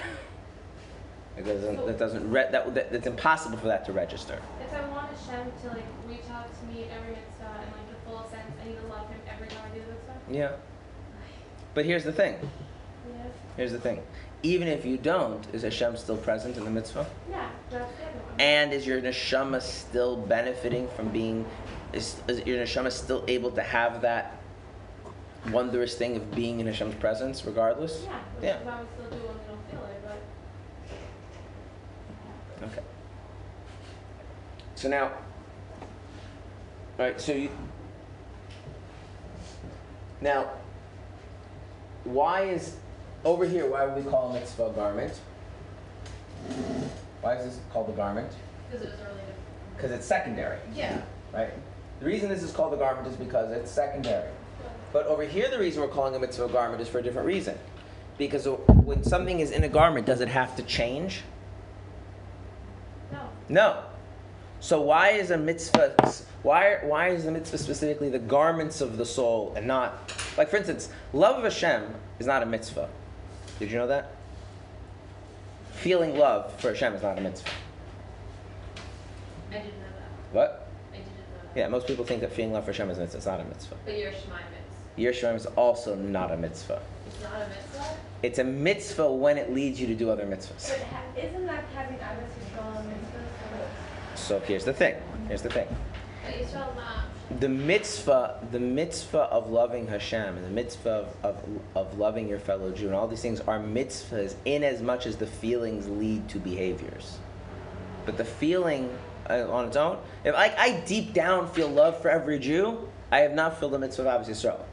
[1.37, 1.85] It doesn't.
[1.85, 2.29] That doesn't.
[2.29, 4.41] Re- that, that it's impossible for that to register.
[4.59, 8.09] If I want Hashem to like reach out to me every mitzvah in like the
[8.09, 10.13] full sense, I need to love him every time I do the mitzvah.
[10.29, 10.51] Yeah.
[11.73, 12.35] But here's the thing.
[13.07, 13.23] Yeah.
[13.55, 14.01] Here's the thing.
[14.43, 17.05] Even if you don't, is Hashem still present in the mitzvah?
[17.29, 18.39] Yeah, that's one.
[18.39, 21.45] And is your neshama still benefiting from being?
[21.93, 24.41] Is, is your neshama still able to have that
[25.51, 28.03] wondrous thing of being in Hashem's presence, regardless?
[28.03, 28.57] yeah, Yeah.
[28.59, 30.01] is why still do when we don't feel it,
[32.59, 32.81] but Okay.
[34.75, 35.11] So now, all
[37.05, 37.21] right.
[37.21, 37.49] So you
[40.21, 40.49] now,
[42.03, 42.75] why is
[43.23, 43.69] over here?
[43.69, 45.13] Why would we call a mitzvah garment?
[47.21, 48.31] Why is this called the garment?
[48.69, 49.35] Because it was related.
[49.75, 51.01] Because it's secondary, Yeah.
[51.33, 51.51] right?
[51.99, 54.29] The reason this is called the garment is because it's secondary.
[54.91, 57.57] But over here, the reason we're calling a mitzvah garment is for a different reason.
[58.17, 61.21] Because when something is in a garment, does it have to change?
[63.11, 63.19] no.
[63.49, 63.83] No.
[64.59, 65.95] So why is a mitzvah?
[66.43, 70.57] Why why is the mitzvah specifically the garments of the soul and not like for
[70.57, 72.87] instance, love of Hashem is not a mitzvah.
[73.61, 74.15] Did you know that?
[75.73, 77.47] Feeling love for Hashem is not a mitzvah.
[79.51, 80.35] I didn't know that.
[80.35, 80.67] What?
[80.91, 81.13] I didn't know
[81.53, 81.59] that.
[81.59, 83.17] Yeah, most people think that feeling love for Hashem is a mitzvah.
[83.17, 83.75] It's not a mitzvah.
[83.85, 84.97] But you're Shemai Mitz.
[84.97, 86.81] Yerushalayim is also not a mitzvah.
[87.05, 87.97] It's not a mitzvah?
[88.23, 90.75] It's a mitzvah when it leads you to do other mitzvahs.
[91.15, 94.17] But isn't that having others control of mitzvahs?
[94.17, 94.95] So here's the thing.
[95.27, 95.67] Here's the thing.
[96.25, 96.97] But you shall not.
[96.97, 97.00] Um,
[97.39, 102.39] the mitzvah, the mitzvah of loving Hashem and the mitzvah of, of, of loving your
[102.39, 106.27] fellow Jew and all these things are mitzvahs in as much as the feelings lead
[106.29, 107.19] to behaviors.
[108.05, 108.89] But the feeling
[109.29, 113.19] uh, on its own, if I, I deep down feel love for every Jew, I
[113.19, 114.63] have not filled the mitzvah of Ahavas Yisrael.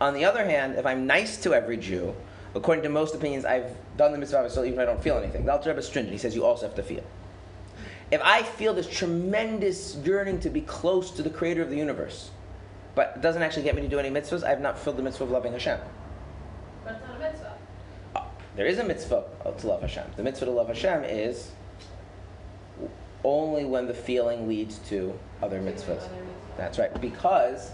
[0.00, 2.14] On the other hand, if I'm nice to every Jew,
[2.54, 5.16] according to most opinions, I've done the mitzvah of Yisrael even if I don't feel
[5.16, 5.44] anything.
[5.46, 6.12] The Alter Rebbe is stringent.
[6.12, 7.02] He says you also have to feel
[8.10, 12.30] if I feel this tremendous yearning to be close to the creator of the universe,
[12.94, 15.02] but it doesn't actually get me to do any mitzvahs, I have not filled the
[15.02, 15.78] mitzvah of loving Hashem.
[16.84, 17.54] But it's not a mitzvah.
[18.16, 18.24] Uh,
[18.56, 19.24] there is a mitzvah
[19.58, 20.04] to love Hashem.
[20.16, 21.50] The mitzvah to love Hashem is
[23.24, 26.08] only when the feeling leads to other mitzvahs.
[26.56, 26.98] That's right.
[27.00, 27.72] Because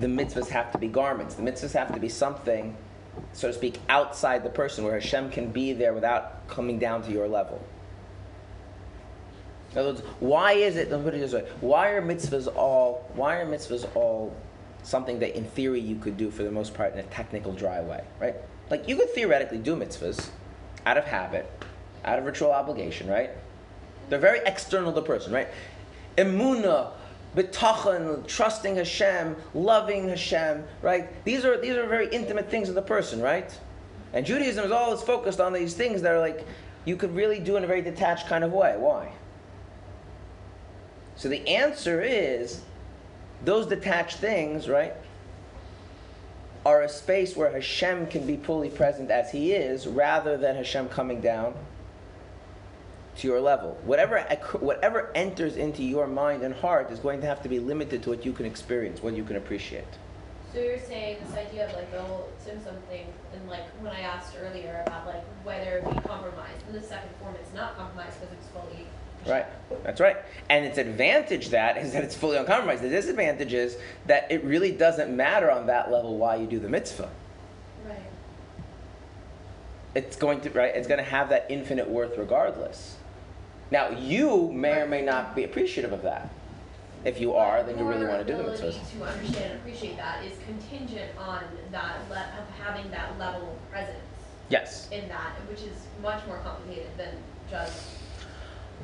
[0.00, 1.34] the mitzvahs have to be garments.
[1.34, 2.76] The mitzvahs have to be something,
[3.32, 7.12] so to speak, outside the person where Hashem can be there without coming down to
[7.12, 7.64] your level.
[9.74, 12.54] In other words, why is it, let me put it this way, why are mitzvahs
[12.54, 14.34] all, why are mitzvahs all
[14.84, 17.80] something that in theory you could do for the most part in a technical dry
[17.80, 18.36] way, right?
[18.70, 20.28] Like you could theoretically do mitzvahs
[20.86, 21.50] out of habit,
[22.04, 23.30] out of ritual obligation, right?
[24.08, 25.48] They're very external to the person, right?
[26.16, 26.92] Emuna,
[27.34, 31.24] bitachon, trusting Hashem, loving Hashem, right?
[31.24, 33.50] These are these are very intimate things of the person, right?
[34.12, 36.46] And Judaism is always focused on these things that are like
[36.84, 38.76] you could really do in a very detached kind of way.
[38.78, 39.10] Why?
[41.16, 42.60] So the answer is
[43.44, 44.94] those detached things, right,
[46.66, 50.88] are a space where Hashem can be fully present as He is, rather than Hashem
[50.88, 51.54] coming down
[53.18, 53.78] to your level.
[53.84, 54.20] Whatever,
[54.60, 58.10] whatever enters into your mind and heart is going to have to be limited to
[58.10, 59.84] what you can experience, what you can appreciate.
[60.52, 64.00] So you're saying this idea of like the whole tzimtzum thing, and like when I
[64.00, 68.34] asked earlier about like whether we compromise in the second form it's not compromised because
[68.34, 68.86] it's fully.
[69.26, 69.46] Right.
[69.82, 70.16] That's right.
[70.50, 72.82] And its advantage that is that it's fully uncompromised.
[72.82, 76.68] The disadvantage is that it really doesn't matter on that level why you do the
[76.68, 77.08] mitzvah.
[77.86, 77.98] Right.
[79.94, 80.74] It's going to right.
[80.74, 82.96] It's going to have that infinite worth regardless.
[83.70, 86.30] Now you may or may not be appreciative of that.
[87.04, 88.72] If you are, then you really want to do the mitzvah.
[88.72, 93.70] to understand and appreciate that is contingent on that le- of having that level of
[93.70, 93.98] presence
[94.48, 94.88] Yes.
[94.90, 97.10] in that, which is much more complicated than
[97.50, 97.88] just.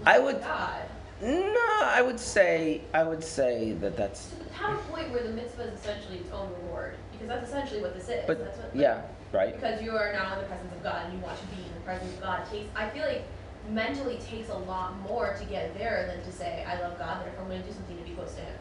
[0.06, 0.82] I would- God.
[1.22, 4.30] No, I would say I would say that that's.
[4.30, 7.82] To the power point where the mitzvah is essentially its own reward, because that's essentially
[7.82, 8.24] what this is.
[8.26, 9.54] But that's what, yeah, right.
[9.54, 11.74] Because you are now in the presence of God and you want to be in
[11.74, 12.40] the presence of God.
[12.46, 13.24] It takes, I feel like
[13.68, 17.42] mentally takes a lot more to get there than to say I love God, therefore
[17.42, 18.54] I'm going to do something to be close to Him.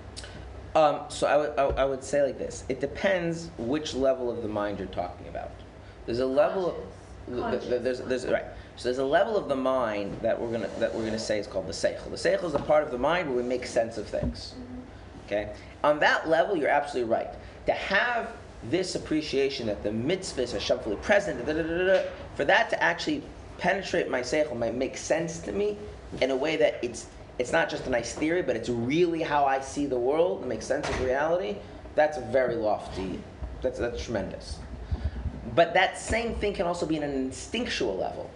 [0.75, 2.65] Um, so I would I, I would say like this.
[2.67, 5.51] It depends which level of the mind you're talking about.
[6.05, 6.75] There's a level of,
[7.39, 7.61] Conscious.
[7.61, 8.45] th- th- there's, there's, right.
[8.79, 11.47] So there's a level of the mind that we're gonna that we're gonna say is
[11.47, 12.09] called the seichel.
[12.09, 14.53] The seichel is a part of the mind where we make sense of things.
[14.55, 15.25] Mm-hmm.
[15.25, 15.49] Okay.
[15.83, 17.27] On that level, you're absolutely right.
[17.65, 18.31] To have
[18.69, 22.03] this appreciation that the mitzvahs are fully present, da, da, da,
[22.35, 23.21] for that to actually
[23.57, 25.77] penetrate my seichel, might make sense to me
[26.21, 27.07] in a way that it's
[27.37, 30.43] it's not just a nice theory, but it's really how I see the world.
[30.43, 31.57] It makes sense of reality.
[31.95, 33.19] That's very lofty.
[33.61, 34.57] That's that's tremendous.
[35.53, 38.31] But that same thing can also be in an instinctual level.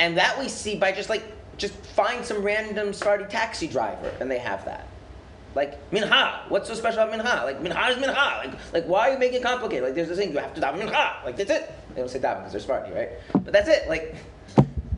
[0.00, 1.22] And that we see by just like
[1.58, 4.88] just find some random Sephardi taxi driver and they have that.
[5.54, 7.44] Like minha, what's so special about minha?
[7.44, 8.14] Like minha is minha.
[8.14, 9.84] Like like why are you making it complicated?
[9.84, 11.16] Like there's this thing you have to daven minha.
[11.22, 11.70] Like that's it.
[11.90, 13.10] They don't say daven because they're Sephardi, right?
[13.32, 13.88] But that's it.
[13.90, 14.16] Like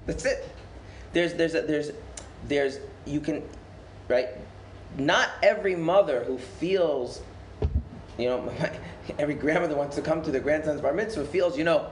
[0.07, 0.48] that's it.
[1.12, 1.90] There's there's a, there's
[2.46, 3.42] there's you can
[4.07, 4.28] right.
[4.98, 7.22] Not every mother who feels,
[8.18, 8.53] you know,
[9.18, 11.90] every grandmother wants to come to their grandson's bar mitzvah feels, you know,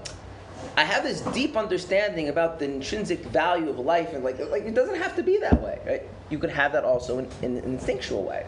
[0.77, 4.75] I have this deep understanding about the intrinsic value of life, and like, like it
[4.75, 6.03] doesn't have to be that way, right?
[6.31, 8.47] You can have that also in, in an instinctual way,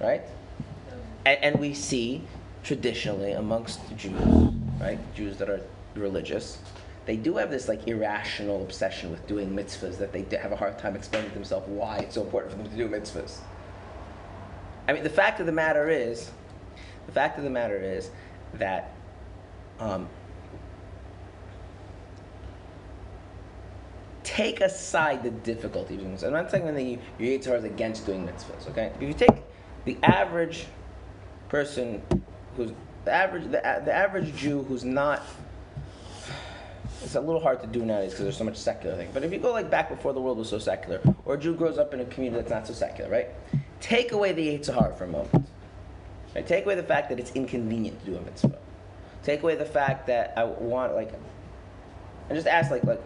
[0.00, 0.22] right?
[1.24, 2.22] And, and we see
[2.62, 5.60] traditionally amongst Jews, right, Jews that are
[5.94, 6.58] religious,
[7.06, 10.78] they do have this like irrational obsession with doing mitzvahs that they have a hard
[10.78, 13.38] time explaining to themselves why it's so important for them to do mitzvahs.
[14.86, 16.30] I mean, the fact of the matter is,
[17.06, 18.10] the fact of the matter is
[18.54, 18.92] that
[19.80, 20.08] um,
[24.24, 26.22] take aside the difficulty of doing this.
[26.22, 28.92] I'm not saying that you, your yetzer hara is against doing mitzvahs, okay?
[28.94, 29.42] If you take
[29.84, 30.66] the average
[31.48, 32.02] person
[32.56, 32.72] who's
[33.04, 35.22] the average, the, the average Jew who's not,
[37.02, 39.08] it's a little hard to do nowadays because there's so much secular thing.
[39.12, 41.54] But if you go like back before the world was so secular, or a Jew
[41.54, 43.28] grows up in a community that's not so secular, right?
[43.80, 45.48] Take away the yetzer hara for a moment.
[46.34, 46.46] Right?
[46.46, 48.58] Take away the fact that it's inconvenient to do a mitzvah.
[49.22, 51.12] Take away the fact that I want like,
[52.28, 53.02] and just ask like like,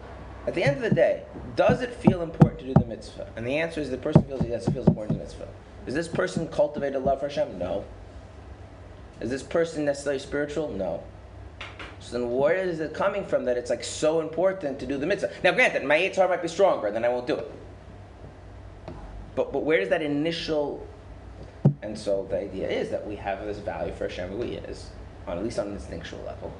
[0.47, 1.23] at the end of the day,
[1.55, 3.27] does it feel important to do the mitzvah?
[3.35, 5.47] And the answer is the person feels yes, it feels important to the mitzvah.
[5.85, 7.59] Does this person cultivate a love for Hashem?
[7.59, 7.83] No.
[9.19, 10.69] Is this person necessarily spiritual?
[10.69, 11.03] No.
[11.99, 15.05] So then where is it coming from that it's like so important to do the
[15.05, 15.31] mitzvah?
[15.43, 17.51] Now granted, my yetzer hara might be stronger, then I won't do it.
[19.35, 20.87] But but where does that initial
[21.81, 24.89] and so the idea is that we have this value for Hashem who He is,
[25.27, 26.53] on at least on an instinctual level.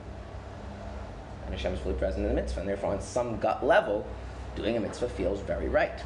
[1.47, 4.05] And Hashem is fully present in the mitzvah, and therefore on some gut level,
[4.55, 5.99] doing a mitzvah feels very right.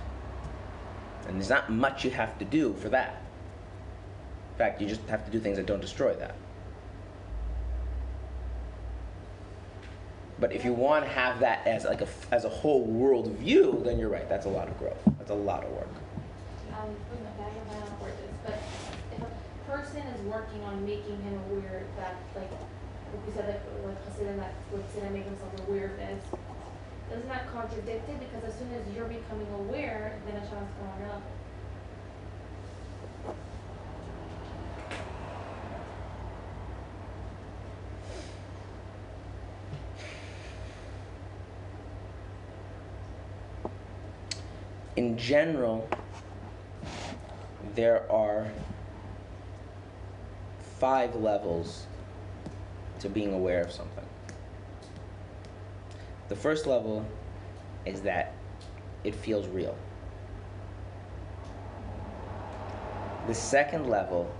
[1.28, 3.22] And there's not much you have to do for that.
[4.54, 6.36] In fact, you just have to do things that don't destroy that.
[10.40, 13.80] But if you want to have that as like a as a whole world view,
[13.86, 14.28] then you're right.
[14.28, 14.98] That's a lot of growth.
[15.20, 15.88] That's a lot of work.
[16.74, 16.96] um,
[18.44, 18.60] but
[19.16, 22.50] if a person is working on making him aware that, like,
[23.26, 24.54] we said, like, like Hasidim, that
[24.94, 26.24] say that make himself aware of this,
[27.12, 28.20] isn't that contradicted?
[28.20, 30.36] Because as soon as you're becoming aware, then
[30.80, 31.24] come on your level.
[45.02, 45.90] in general,
[47.76, 48.48] there are
[50.80, 51.88] five levels
[53.02, 54.06] to being aware of something.
[56.30, 57.06] The first level
[57.86, 58.34] is that
[59.04, 59.76] it feels real.
[63.28, 64.32] The second level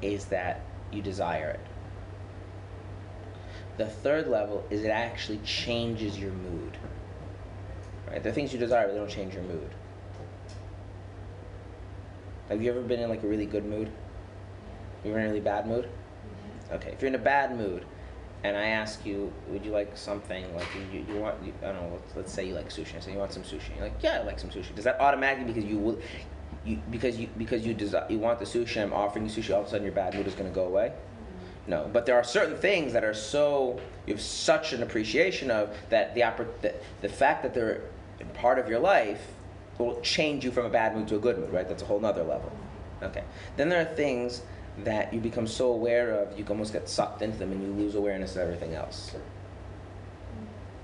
[0.00, 0.60] is that
[0.92, 1.60] you desire it.
[3.76, 6.76] The third level is it actually changes your mood.
[8.08, 8.22] Right?
[8.22, 9.70] The things you desire, they don't change your mood.
[12.48, 13.90] Have you ever been in like a really good mood?
[15.04, 15.88] You're in a really bad mood?
[16.72, 17.84] Okay, if you're in a bad mood,
[18.42, 21.42] and I ask you, would you like something like you, you want?
[21.42, 21.92] You, I don't know.
[21.94, 22.96] Let's, let's say you like sushi.
[22.96, 23.74] I say you want some sushi.
[23.74, 24.74] You're like, yeah, I like some sushi.
[24.74, 25.98] Does that automatically because you will,
[26.64, 28.82] you because you because you desire you want the sushi?
[28.82, 29.54] I'm offering you sushi.
[29.54, 30.92] All of a sudden, your bad mood is going to go away.
[31.66, 35.74] No, but there are certain things that are so you have such an appreciation of
[35.88, 37.80] that the oppor- the, the fact that they're
[38.34, 39.26] part of your life
[39.78, 41.66] will change you from a bad mood to a good mood, right?
[41.66, 42.52] That's a whole nother level.
[43.02, 43.24] Okay.
[43.56, 44.42] Then there are things
[44.78, 47.94] that you become so aware of, you almost get sucked into them and you lose
[47.94, 49.14] awareness of everything else.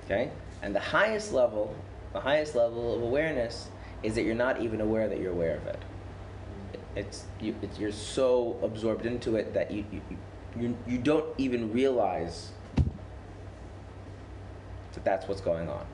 [0.05, 0.31] Okay?
[0.63, 1.75] And the highest level,
[2.13, 3.69] the highest level of awareness
[4.03, 5.79] is that you're not even aware that you're aware of it.
[6.97, 10.01] It's, you, it's you're so absorbed into it that you, you,
[10.59, 12.51] you, you don't even realize
[14.93, 15.87] that that's what's going on.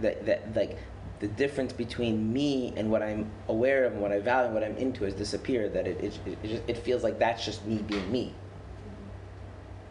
[0.00, 0.78] That, that like
[1.20, 4.64] the difference between me and what I'm aware of and what I value and what
[4.64, 5.74] I'm into has disappeared.
[5.74, 8.34] That it it, it, just, it feels like that's just me being me.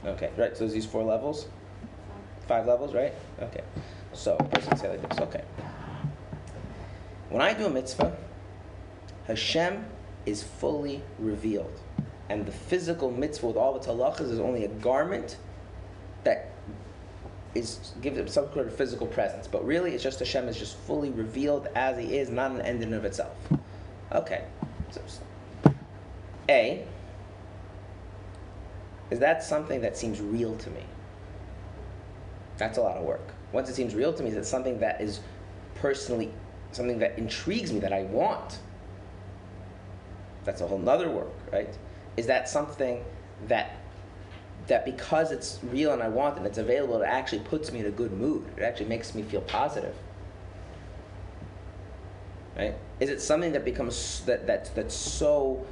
[0.05, 0.55] Okay, right.
[0.55, 1.47] So there's these four levels,
[2.47, 3.13] five levels, right?
[3.41, 3.61] Okay.
[4.13, 5.19] So person say like this.
[5.19, 5.43] Okay.
[7.29, 8.15] When I do a mitzvah,
[9.27, 9.85] Hashem
[10.25, 11.79] is fully revealed,
[12.27, 15.37] and the physical mitzvah with all the halachas is only a garment
[16.23, 16.51] that
[17.55, 19.47] is give it some sort of physical presence.
[19.47, 22.83] But really, it's just Hashem is just fully revealed as He is, not an end
[22.83, 23.35] in of itself.
[24.11, 24.45] Okay.
[24.91, 25.01] So,
[26.49, 26.83] a
[29.11, 30.83] is that something that seems real to me?
[32.57, 33.33] That's a lot of work.
[33.51, 35.21] Once it seems real to me, is it something that is
[35.75, 36.31] personally
[36.71, 38.59] something that intrigues me that I want?
[40.43, 41.75] That's a whole nother work, right?
[42.17, 43.03] Is that something
[43.47, 43.78] that
[44.69, 47.81] that because it's real and I want it and it's available, it actually puts me
[47.81, 48.45] in a good mood.
[48.57, 49.95] It actually makes me feel positive.
[52.57, 52.75] Right?
[52.99, 55.65] Is it something that becomes that that's that's so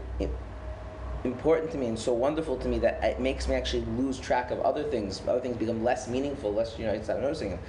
[1.24, 4.52] important to me and so wonderful to me that it makes me actually lose track
[4.52, 5.22] of other things.
[5.28, 7.60] Other things become less meaningful, less you know, I stop noticing them.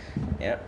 [0.41, 0.59] Yeah.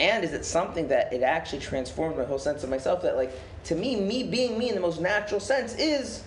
[0.00, 3.02] And is it something that it actually transformed my whole sense of myself?
[3.02, 3.32] That like
[3.64, 6.24] to me, me being me in the most natural sense is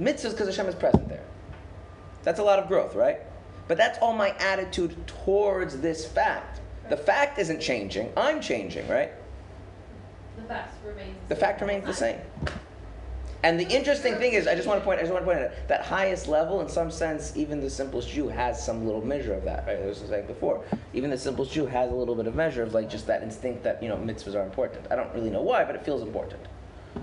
[0.00, 1.24] mitzvahs because Hashem is present there.
[2.28, 3.20] That's a lot of growth, right?
[3.68, 6.60] But that's all my attitude towards this fact.
[6.90, 8.12] The fact isn't changing.
[8.18, 9.12] I'm changing, right?
[10.36, 11.16] The fact remains.
[11.30, 12.18] The fact remains the same.
[13.42, 15.42] And the interesting thing is, I just want to point, I just want to point
[15.42, 19.32] out that highest level, in some sense, even the simplest Jew has some little measure
[19.32, 19.66] of that.
[19.66, 19.78] Right?
[19.78, 20.62] I was saying before,
[20.92, 23.62] even the simplest Jew has a little bit of measure of like just that instinct
[23.62, 24.86] that you know mitzvahs are important.
[24.90, 26.42] I don't really know why, but it feels important.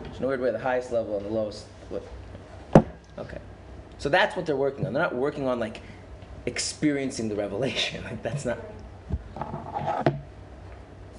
[0.04, 1.66] There's no weird way the highest level and the lowest.
[3.18, 3.40] Okay,
[3.98, 4.94] so that's what they're working on.
[4.94, 5.82] They're not working on like
[6.46, 8.04] experiencing the revelation.
[8.10, 8.60] Like that's not.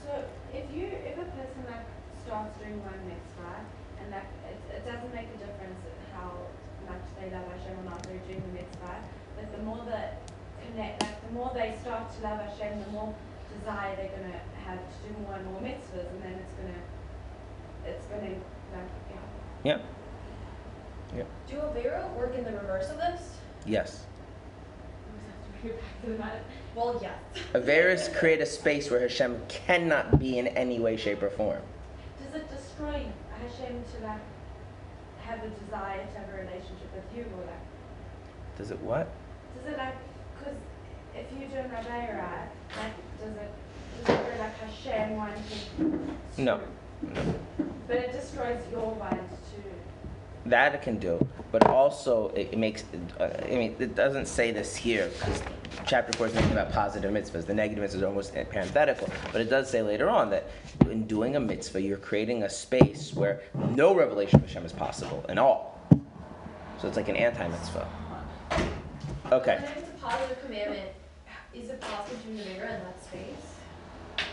[0.05, 0.13] So
[0.53, 1.87] if you, if a person like
[2.25, 3.65] starts doing one mitzvah
[4.03, 5.81] and that it, it doesn't make a difference
[6.15, 6.31] how
[6.87, 9.03] much they love Hashem or not they're doing the mitzvah,
[9.37, 10.23] but the more that
[10.63, 13.15] connect, like the more they start to love Hashem, the more
[13.59, 16.81] desire they're gonna have to do more and more mitzvahs, and then it's gonna,
[17.85, 18.35] it's gonna
[18.75, 18.91] like
[19.65, 19.77] yeah.
[19.77, 19.79] Yeah.
[21.49, 23.37] Do Avera work in the reverse of this?
[23.65, 24.05] Yes.
[25.63, 26.43] We have to bring it back to that.
[26.75, 27.19] Well, yes.
[27.55, 31.63] Averis create a space where Hashem cannot be in any way, shape, or form.
[32.23, 33.07] Does it destroy
[33.41, 34.21] Hashem to like
[35.23, 38.59] have a desire to have a relationship with you, or like?
[38.59, 39.09] Does it what?
[39.57, 39.97] Does it like,
[40.43, 40.55] cause
[41.15, 43.51] if you do an Aveira, like, does it,
[44.05, 45.43] does it like Hashem wanting
[45.79, 46.43] to?
[46.43, 46.61] No.
[47.87, 49.66] But it destroys your want to,
[50.49, 52.85] That it can do, but also it, it makes.
[53.19, 55.43] Uh, I mean, it doesn't say this here because
[55.87, 57.47] chapter four is making about positive mitzvahs.
[57.47, 60.49] The negative mitzvahs are almost parenthetical, but it does say later on that
[60.91, 63.43] in doing a mitzvah, you're creating a space where
[63.75, 65.81] no revelation of Hashem is possible at all.
[66.81, 67.89] So it's like an anti-mitzvah.
[69.33, 69.57] Okay.
[69.57, 70.91] And if it's a positive commandment,
[71.55, 74.27] is it possible to do Avera in that space?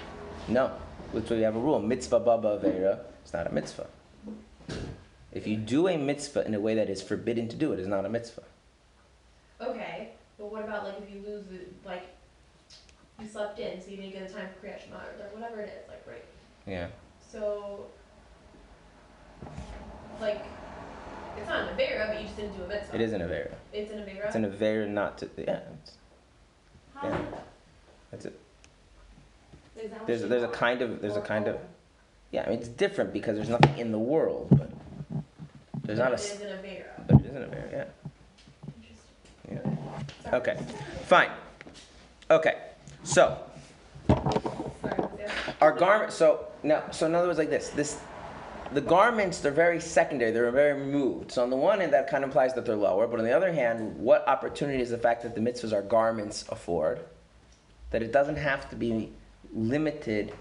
[0.48, 0.72] No,
[1.14, 1.80] that's why we have a rule.
[1.80, 3.00] Mitzvah baba avera.
[3.24, 3.88] It's not a mitzvah.
[5.34, 7.82] If you do a mitzvah in a way that is forbidden to do, it, it
[7.82, 8.44] is not a mitzvah.
[9.60, 12.04] Okay, but what about like if you lose the, like,
[13.20, 15.70] you slept in, so you didn't get a time for Kriyat Shema or whatever it
[15.84, 16.24] is, like, right?
[16.68, 16.88] Yeah.
[17.32, 17.86] So,
[20.22, 20.44] like,
[21.38, 22.96] it's not an Avera, but you just didn't do a mitzvah.
[22.96, 23.52] It is an avera.
[23.74, 24.26] It's an Avera?
[24.28, 25.30] It's an avera not to.
[25.38, 25.60] Yeah.
[25.82, 25.98] It's,
[26.94, 27.18] how Yeah.
[28.12, 28.40] that's it.
[29.76, 31.62] that There's you there's a kind of there's a kind of oh.
[32.32, 32.44] yeah.
[32.46, 34.70] I mean, it's different because there's nothing in the world, but
[35.84, 36.16] there's But not a.
[36.16, 36.86] it s- is an Avera.
[37.08, 37.72] But it is an avera.
[37.72, 37.86] Yeah.
[39.52, 39.78] Interesting.
[40.26, 40.34] Yeah.
[40.38, 40.58] Okay.
[41.06, 41.32] Fine.
[42.32, 42.58] Okay.
[43.04, 43.38] So
[45.62, 48.00] our garment so now so in other words like this this
[48.74, 52.24] the garments they're very secondary they're very removed so on the one hand that kind
[52.24, 55.22] of implies that they're lower but on the other hand what opportunity is the fact
[55.24, 57.00] that the mitzvahs are garments afford
[57.92, 59.12] that it doesn't have to be
[59.54, 60.34] limited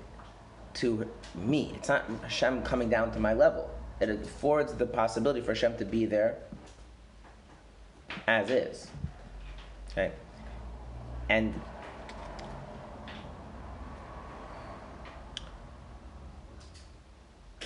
[0.75, 3.71] to me it's not hashem coming down to my level
[4.09, 6.39] it affords the possibility for hashem to be there
[8.27, 8.89] as is
[9.91, 10.13] okay
[11.29, 11.55] and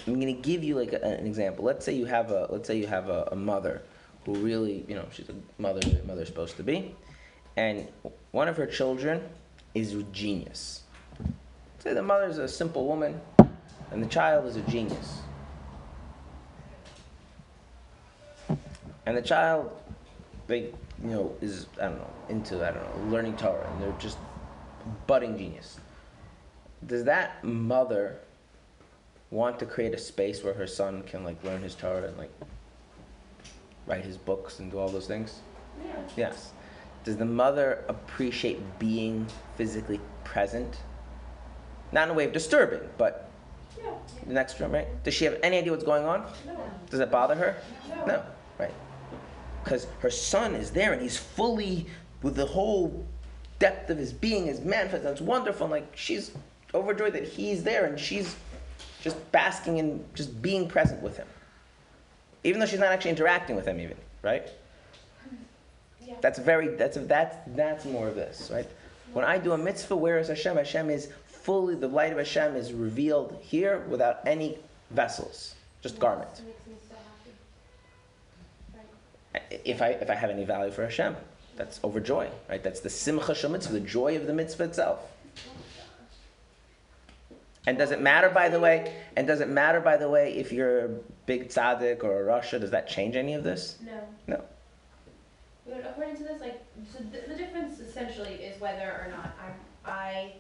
[0.07, 1.65] I'm going to give you like a, an example.
[1.65, 3.83] Let's say you have a let's say you have a, a mother
[4.25, 6.95] who really you know she's a mother the mother's supposed to be,
[7.57, 7.89] and
[8.31, 9.23] one of her children
[9.75, 10.83] is a genius.
[11.81, 13.21] Say the mother's a simple woman,
[13.91, 15.21] and the child is a genius.
[19.07, 19.71] And the child,
[20.47, 20.59] they
[21.03, 24.19] you know is I don't know into I don't know learning Torah, and they're just
[25.07, 25.79] budding genius.
[26.87, 28.19] Does that mother
[29.31, 32.31] want to create a space where her son can like learn his Torah and like
[33.87, 35.41] write his books and do all those things?
[35.85, 35.97] Yeah.
[36.17, 36.53] Yes.
[37.05, 39.27] does the mother appreciate being
[39.57, 40.79] physically present?
[41.93, 43.31] Not in a way of disturbing, but
[43.79, 43.93] Yeah.
[44.27, 44.89] the next room, right?
[45.05, 46.27] Does she have any idea what's going on?
[46.47, 46.57] No.
[46.91, 47.57] Does it bother her?
[47.89, 48.07] No.
[48.07, 48.23] No,
[48.59, 48.73] right.
[49.67, 51.87] Because her son is there and he's fully,
[52.23, 53.05] with the whole
[53.59, 55.03] depth of his being, is manifest.
[55.03, 55.65] That's wonderful.
[55.65, 56.31] And like she's
[56.73, 58.37] overjoyed that he's there and she's
[59.03, 61.27] just basking in just being present with him.
[62.45, 64.49] Even though she's not actually interacting with him, even, right?
[66.07, 66.15] Yeah.
[66.21, 68.69] That's very, that's, that's, that's more of this, right?
[69.15, 70.57] When I do a mitzvah, where is Hashem?
[70.57, 74.59] Hashem is fully, the light of Hashem is revealed here without any
[74.93, 76.39] vessels, just garments.
[76.39, 77.35] It makes me so happy.
[78.77, 78.87] Right.
[79.51, 81.17] If I if I have any value for Hashem.
[81.57, 82.63] That's overjoy, right?
[82.63, 85.01] That's the simcha shel mitzvah, the joy of the mitzvah itself.
[87.67, 88.95] And does it matter, by the way?
[89.17, 90.89] And does it matter, by the way, if you're a
[91.25, 92.61] big tzaddik or a rasha?
[92.61, 93.79] Does that change any of this?
[93.85, 94.01] No.
[94.29, 94.43] No.
[95.67, 96.63] But according to this, like,
[96.93, 100.33] so the, the difference essentially is whether or not I'm, I,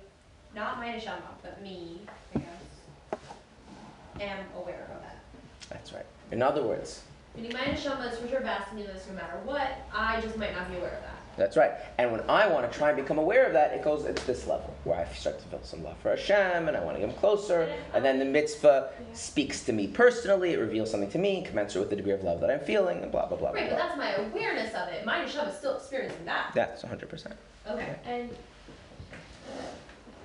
[0.54, 2.02] not my neshama, but me,
[2.34, 3.20] I guess,
[4.20, 5.18] am aware of that.
[5.68, 6.06] That's right.
[6.30, 7.02] In other words,
[7.36, 10.54] Meaning my neshama is for sure basking in this no matter what, I just might
[10.56, 11.16] not be aware of that.
[11.36, 11.72] that's right.
[11.98, 14.46] And when I want to try and become aware of that, it goes at this
[14.46, 17.10] level where I start to feel some love for Hashem and I want to get
[17.10, 17.70] him closer.
[17.92, 20.52] And then the mitzvah speaks to me personally.
[20.54, 23.12] It reveals something to me, commensurate with the degree of love that I'm feeling, and
[23.12, 23.50] blah blah blah.
[23.52, 23.86] blah, Right, but blah.
[23.86, 25.04] that's my awareness of it.
[25.04, 26.52] My neshama is still experiencing that.
[26.54, 27.36] That's 100 percent.
[27.68, 27.96] Okay.
[28.06, 28.30] And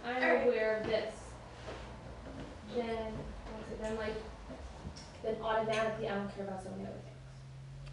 [0.08, 0.48] I'm Alright.
[0.48, 1.14] aware of this.
[2.76, 2.86] Then,
[3.54, 4.14] what's it, then like,
[5.24, 7.18] then automatically I don't care about so many other things.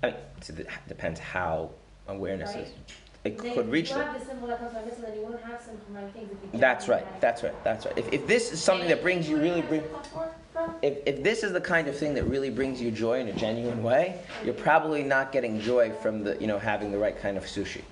[0.03, 1.71] I mean, so it depends how
[2.07, 2.65] awareness Right.
[2.65, 2.73] is.
[3.25, 5.43] It Then could reach You have the symbol that comes from this, then you won't
[5.43, 7.05] have some from other things if you That's right.
[7.05, 7.21] that.
[7.21, 7.65] That's right.
[7.65, 7.99] That's right.
[7.99, 9.85] If, if this is something that brings you really bring,
[10.83, 13.33] if, if this is the kind of thing that really brings you joy in a
[13.33, 17.37] genuine way, you're probably not getting joy from the you know having the right kind
[17.37, 17.83] of sushi.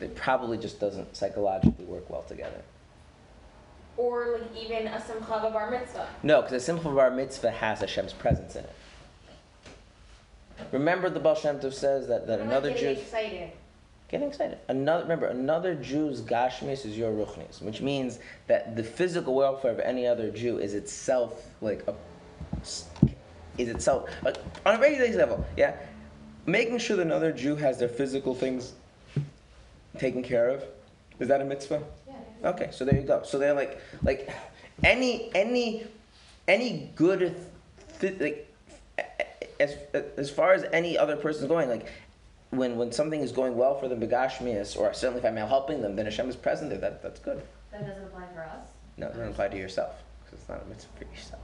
[0.00, 2.62] It probably just doesn't psychologically work well together.
[3.98, 6.08] Or like even a simcha of a bar mitzvah.
[6.22, 8.74] No, because a simple bar mitzvah has Hashem's presence in it.
[10.72, 13.00] Remember, the Baal Shem Tov says that, that I'm another not getting Jew.
[13.02, 13.50] excited.
[14.08, 14.58] Getting excited.
[14.68, 19.80] Another remember, another Jew's gashmis is your ruchnis, which means that the physical welfare of
[19.80, 21.94] any other Jew is itself like a
[23.58, 25.44] is itself like, on a regular level.
[25.56, 25.76] Yeah,
[26.46, 28.72] making sure that another Jew has their physical things
[29.98, 30.64] taken care of
[31.18, 31.82] is that a mitzvah?
[32.44, 33.22] Okay, so there you go.
[33.24, 34.30] So they're like, like
[34.84, 35.86] any any
[36.46, 37.34] any good,
[38.00, 38.54] th- like
[39.60, 39.76] as
[40.16, 41.88] as far as any other person's going, like
[42.50, 45.96] when when something is going well for them, begashmias, or certainly if I'm helping them,
[45.96, 46.78] then Hashem is present there.
[46.78, 47.42] That that's good.
[47.72, 48.68] That doesn't apply for us.
[48.96, 51.42] No, it doesn't apply to yourself because it's not a mitzvah for yourself.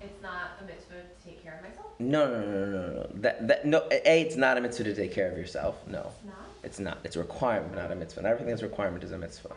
[0.00, 1.89] It's not a mitzvah to take care of myself.
[2.00, 3.10] No, no, no, no, no, no.
[3.16, 3.86] That that no.
[3.90, 5.76] A, it's not a mitzvah to take care of yourself.
[5.86, 6.34] No, It's not.
[6.64, 6.98] it's not.
[7.04, 8.22] It's a requirement, not a mitzvah.
[8.22, 9.54] Not everything that's a requirement is a mitzvah.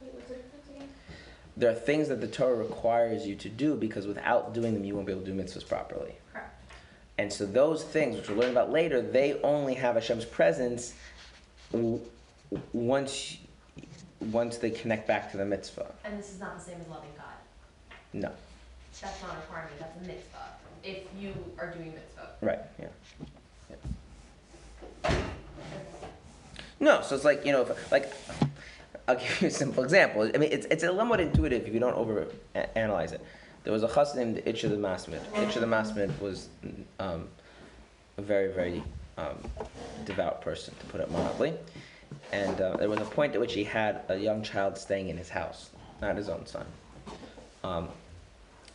[0.00, 0.12] Wait?
[1.56, 4.94] There are things that the Torah requires you to do because without doing them, you
[4.94, 6.14] won't be able to do mitzvahs properly.
[6.32, 6.54] Correct.
[7.18, 10.94] And so those things, which we'll learn about later, they only have Hashem's presence
[12.72, 13.38] once
[14.30, 15.92] once they connect back to the mitzvah.
[16.04, 17.26] And this is not the same as loving God.
[18.12, 18.30] No,
[19.00, 19.72] That's not a requirement.
[19.80, 20.55] That's a mitzvah.
[20.86, 22.28] If you are doing mitzvah.
[22.40, 22.60] right?
[22.78, 22.86] Yeah.
[25.02, 25.14] yeah.
[26.78, 28.12] No, so it's like you know, if, like
[29.08, 30.30] I'll give you a simple example.
[30.32, 33.20] I mean, it's it's a little more intuitive if you don't over a- analyze it.
[33.64, 35.20] There was a chassid named Itcha the Masmid.
[35.34, 36.48] Itcha the Masmid was
[37.00, 37.26] um,
[38.16, 38.80] a very very
[39.18, 39.38] um,
[40.04, 41.54] devout person, to put it mildly.
[42.32, 45.16] And uh, there was a point at which he had a young child staying in
[45.16, 46.66] his house, not his own son.
[47.64, 47.88] Um,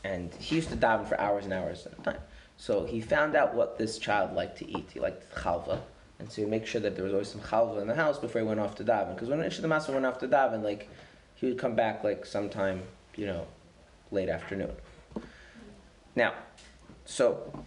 [0.03, 2.21] and he used to daven for hours and hours at a time.
[2.57, 4.89] So he found out what this child liked to eat.
[4.93, 5.79] He liked chalva,
[6.19, 8.41] and so he'd make sure that there was always some chalva in the house before
[8.41, 9.15] he went off to daven.
[9.15, 10.89] Because when the Masmid went off to daven, like
[11.35, 12.81] he would come back like sometime,
[13.15, 13.47] you know,
[14.11, 14.71] late afternoon.
[16.15, 16.33] Now,
[17.05, 17.63] so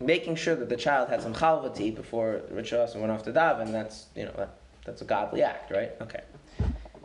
[0.00, 3.32] making sure that the child had some chalva to eat before Hassan went off to
[3.32, 4.54] daven, that's you know that,
[4.84, 5.92] that's a godly act, right?
[6.00, 6.22] Okay.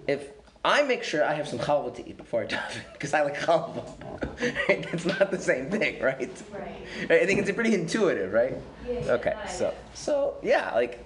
[0.07, 0.29] If
[0.65, 3.37] I make sure I have some chalva to eat before I daven because I like
[3.37, 3.83] chalva,
[4.69, 4.87] right?
[4.89, 6.31] that's not the same thing, right?
[6.53, 7.21] Right.
[7.21, 8.55] I think it's pretty intuitive, right?
[8.87, 9.11] Yeah.
[9.11, 11.05] Okay, so so yeah, like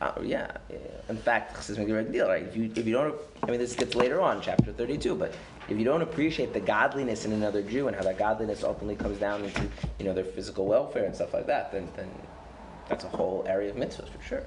[0.00, 0.78] uh, yeah, yeah.
[1.10, 2.44] In fact, this is a big deal, right?
[2.44, 5.34] If you if you don't, I mean, this gets later on, chapter thirty-two, but
[5.68, 9.18] if you don't appreciate the godliness in another Jew and how that godliness ultimately comes
[9.18, 9.68] down into
[9.98, 12.08] you know their physical welfare and stuff like that, then then
[12.88, 14.44] that's a whole area of mitzvahs for sure.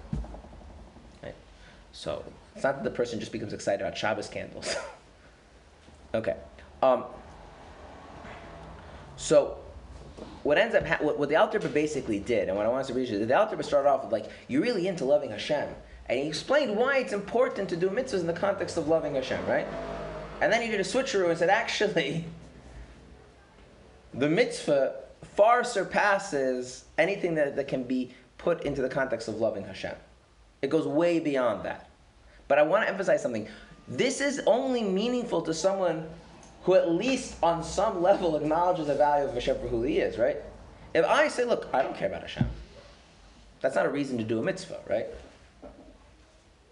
[1.22, 1.36] Right?
[1.92, 2.24] So
[2.58, 4.76] it's not that the person just becomes excited about Shabbos candles.
[6.16, 6.36] okay.
[6.82, 7.04] Um,
[9.16, 9.60] so
[10.42, 12.96] what ends up ha- what, what the Alter basically did, and what I want to
[12.96, 15.70] read is the Alter started off with like, you're really into loving Hashem,
[16.08, 19.46] and he explained why it's important to do mitzvahs in the context of loving Hashem,
[19.46, 19.68] right?
[20.42, 22.26] And then he did a switcheroo and said, actually,
[24.16, 24.96] the mitzvah
[25.36, 29.94] far surpasses anything that, that can be put into the context of loving Hashem.
[30.64, 31.87] It goes way beyond that.
[32.48, 33.48] But I want to emphasize something.
[33.88, 36.08] This is only meaningful to someone
[36.64, 40.18] who, at least on some level, acknowledges the value of Hashem for who he is,
[40.18, 40.38] right?
[40.94, 42.48] If I say, look, I don't care about Hashem,
[43.62, 45.08] that's not a reason to do a mitzvah, right?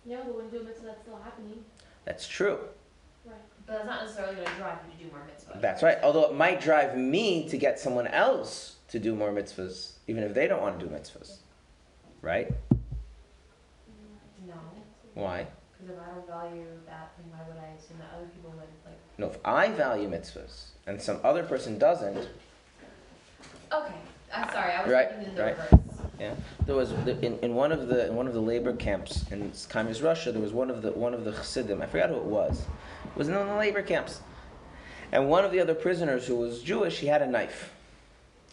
[0.06, 1.64] No, but when you do a mitzvah, that's still happening.
[2.06, 2.60] That's true.
[3.26, 3.35] Right.
[3.65, 5.61] But that's not necessarily gonna drive you to do more mitzvahs.
[5.61, 5.97] That's right.
[6.03, 10.34] Although it might drive me to get someone else to do more mitzvahs, even if
[10.34, 11.38] they don't want to do mitzvahs.
[12.22, 12.52] Right?
[14.47, 14.53] No,
[15.15, 15.47] Why?
[15.86, 18.68] Because if I don't value that, then why would I assume that other people would,
[18.86, 22.18] like, No, if I value mitzvahs and some other person doesn't,
[23.72, 23.94] okay,
[24.34, 25.57] I'm sorry, I was Right, thinking in the right.
[25.57, 25.80] reverse.
[26.20, 26.34] yeah.
[26.66, 30.02] There was in, in one of the in one of the labor camps in communist
[30.02, 30.32] Russia.
[30.32, 31.82] There was one of the one of the Chassidim.
[31.82, 32.62] I forgot who it was.
[33.06, 34.22] It was in one of the labor camps,
[35.12, 37.72] and one of the other prisoners who was Jewish, he had a knife,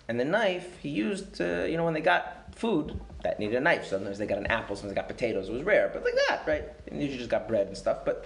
[0.08, 3.60] and the knife he used to you know when they got food that needed a
[3.60, 3.84] knife.
[3.86, 5.48] Sometimes they got an apple, sometimes they got potatoes.
[5.48, 6.64] It was rare, but like that, right?
[6.86, 8.04] And usually just got bread and stuff.
[8.04, 8.24] But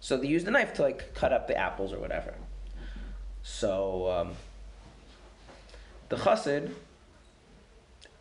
[0.00, 2.34] so they used the knife to like cut up the apples or whatever.
[3.44, 4.32] So um,
[6.08, 6.72] the chassid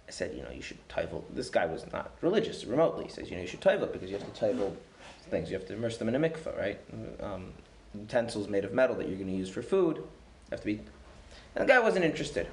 [0.10, 1.24] said, you know, you should taivel.
[1.34, 3.06] This guy was not religious remotely.
[3.06, 4.76] He says, you know, you should taivel because you have to taivel
[5.32, 5.50] things.
[5.50, 6.80] You have to immerse them in a mikveh, right?
[7.20, 7.54] Um,
[7.96, 10.04] utensils made of metal that you're going to use for food
[10.52, 10.80] have to be.
[11.56, 12.48] And the guy wasn't interested.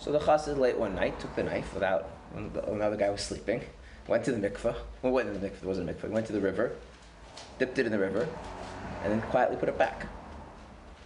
[0.00, 3.20] So the chassid late one night took the knife without when the, another guy was
[3.20, 3.62] sleeping,
[4.08, 4.74] went to the mikveh.
[5.02, 5.62] Well, went to the mikveh.
[5.62, 6.10] It wasn't a mikveh.
[6.10, 6.72] Went to the river,
[7.58, 8.28] dipped it in the river,
[9.04, 10.06] and then quietly put it back.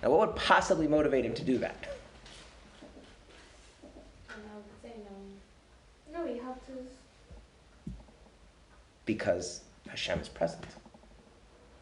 [0.03, 1.97] Now, what would possibly motivate him to do that?
[4.31, 4.93] And I would say
[6.13, 6.19] no.
[6.21, 6.87] No, he helped his.
[9.07, 10.65] because Hashem is present.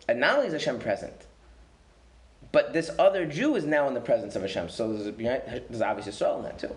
[0.08, 1.26] And not only is Hashem present,
[2.52, 4.68] but this other Jew is now in the presence of Hashem.
[4.68, 6.76] So there's, a, there's obviously soul in that too.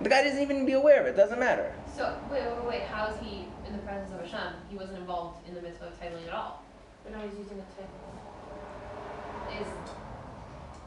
[0.00, 1.16] The guy doesn't even be aware of it.
[1.16, 1.72] Doesn't matter.
[1.96, 4.54] So, wait, wait, wait, how is he in the presence of Hashem?
[4.68, 6.62] He wasn't involved in the mitzvah of titling at all.
[7.04, 8.00] But now he's using a title.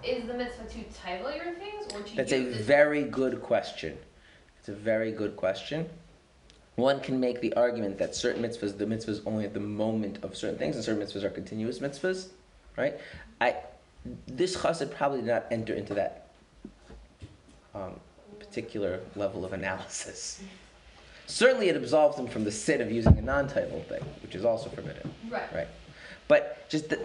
[0.04, 3.42] Is, is the mitzvah to title your things, or to That's a use very good
[3.42, 3.98] question.
[4.60, 5.90] It's a very good question.
[6.76, 10.36] One can make the argument that certain mitzvahs, the mitzvahs only at the moment of
[10.36, 12.28] certain things, and certain mitzvahs are continuous mitzvahs,
[12.76, 13.00] right?
[13.40, 13.56] I,
[14.28, 16.28] this chassid probably did not enter into that
[17.74, 18.00] um,
[18.58, 20.42] particular level of analysis.
[21.28, 24.68] Certainly, it absolves them from the sin of using a non-title thing, which is also
[24.70, 25.14] forbidden.
[25.30, 25.54] Right.
[25.54, 25.68] Right.
[26.28, 27.00] But just the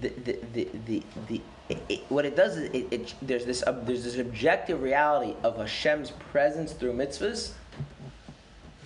[0.00, 3.64] the the the, the, the it, it, what it does is it, it there's this
[3.66, 7.52] uh, there's this objective reality of Hashem's presence through mitzvahs,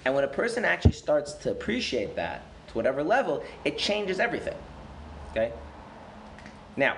[0.06, 4.56] and when a person actually starts to appreciate that to whatever level, it changes everything.
[5.32, 5.52] Okay.
[6.76, 6.97] Now,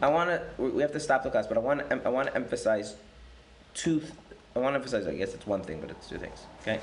[0.00, 2.28] I want to we have to stop the class, but I want to I want
[2.28, 2.94] to emphasize
[3.74, 4.02] two.
[4.54, 5.06] I want to emphasize.
[5.06, 6.40] I guess it's one thing, but it's two things.
[6.62, 6.78] Okay.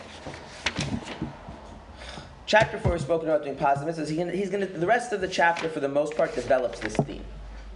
[2.45, 4.09] Chapter four is spoken about doing positive mitzvahs.
[4.09, 7.23] He he's to the rest of the chapter, for the most part, develops this theme.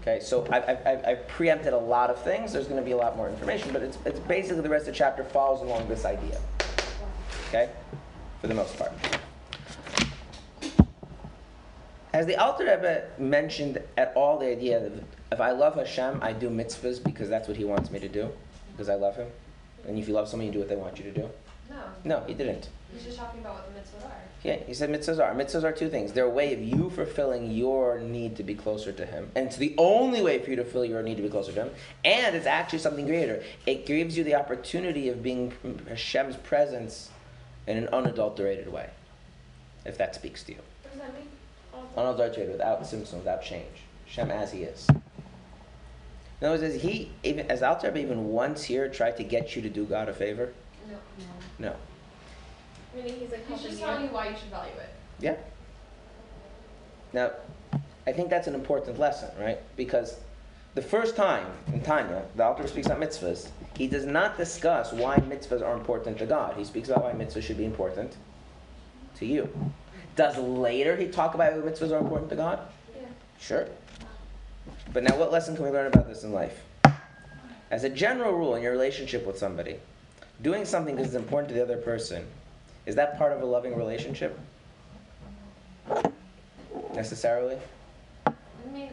[0.02, 2.52] Okay, so I've, I've- I've preempted a lot of things.
[2.54, 4.94] There's going to be a lot more information, but it's, it's basically the rest of
[4.94, 6.42] the chapter follows along this idea.
[7.50, 7.70] Okay,
[8.42, 8.92] for the most part.
[12.14, 14.92] Has the Alter Rebbe mentioned at all the idea that
[15.32, 18.30] if I love Hashem, I do mitzvahs because that's what He wants me to do,
[18.74, 19.28] because I love Him?
[19.88, 21.30] And if you love someone, you do what they want you to do?
[21.70, 22.70] No, No, He didn't.
[22.94, 24.18] he's just talking about what the mitzvahs are.
[24.44, 25.34] Yeah, he said mitzvahs are.
[25.34, 26.12] Mitzvahs are two things.
[26.12, 29.32] They're a way of you fulfilling your need to be closer to Him.
[29.36, 31.64] And it's the only way for you to fulfill your need to be closer to
[31.64, 31.72] Him.
[32.04, 33.42] And it's actually something greater.
[33.66, 35.54] It gives you the opportunity of being
[35.88, 37.10] Hashem's presence
[37.68, 38.90] in an unadulterated way,
[39.86, 40.60] if that speaks to you.
[40.82, 41.30] What does that mean?
[41.96, 43.84] Unadulterated, without tzimtzum, without change.
[44.08, 44.88] Hashem as He is.
[46.44, 49.62] In other words, has He, even, as Alter Rebbe once here tried to get you
[49.62, 50.52] to do God a favor?
[50.90, 50.98] No.
[51.58, 51.76] No.
[52.94, 53.86] Meaning he's like He's just you.
[53.86, 54.90] telling you why you should value it.
[55.22, 55.36] Yeah.
[57.14, 57.32] Now,
[58.06, 59.60] I think that's an important lesson, right?
[59.78, 60.20] Because
[60.76, 63.48] the first time in Tanya, the author speaks about mitzvahs,
[63.78, 66.58] he does not discuss why mitzvahs are important to God.
[66.58, 68.18] He speaks about why mitzvahs should be important
[69.16, 69.48] to you.
[70.18, 72.60] Does later he talk about why mitzvahs are important to God?
[72.94, 73.08] Yeah.
[73.40, 73.68] Sure.
[74.92, 76.64] But now, what lesson can we learn about this in life?
[77.72, 79.78] As a general rule in your relationship with somebody,
[80.42, 82.26] doing something because it's important to the other person,
[82.86, 84.38] is that part of a loving relationship?
[86.94, 87.58] Necessarily?
[88.28, 88.32] I
[88.72, 88.92] mean,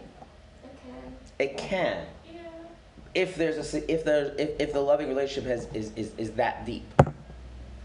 [0.65, 1.45] okay.
[1.45, 2.07] It can.
[2.33, 2.41] Yeah.
[3.15, 6.65] if there's a if there's if, if the loving relationship has is, is, is that
[6.65, 6.85] deep.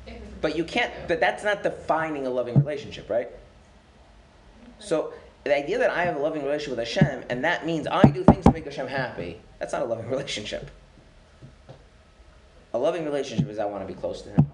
[0.07, 0.93] If it's a But you can't.
[1.07, 3.29] But that's not defining a loving relationship, right?
[4.79, 5.13] So
[5.45, 8.23] the idea that I have a loving relationship with Hashem and that means I do
[8.23, 9.39] things to make Hashem happy.
[9.59, 10.71] That's not a loving relationship.
[12.73, 14.51] A loving relationship is I want to be close to Him.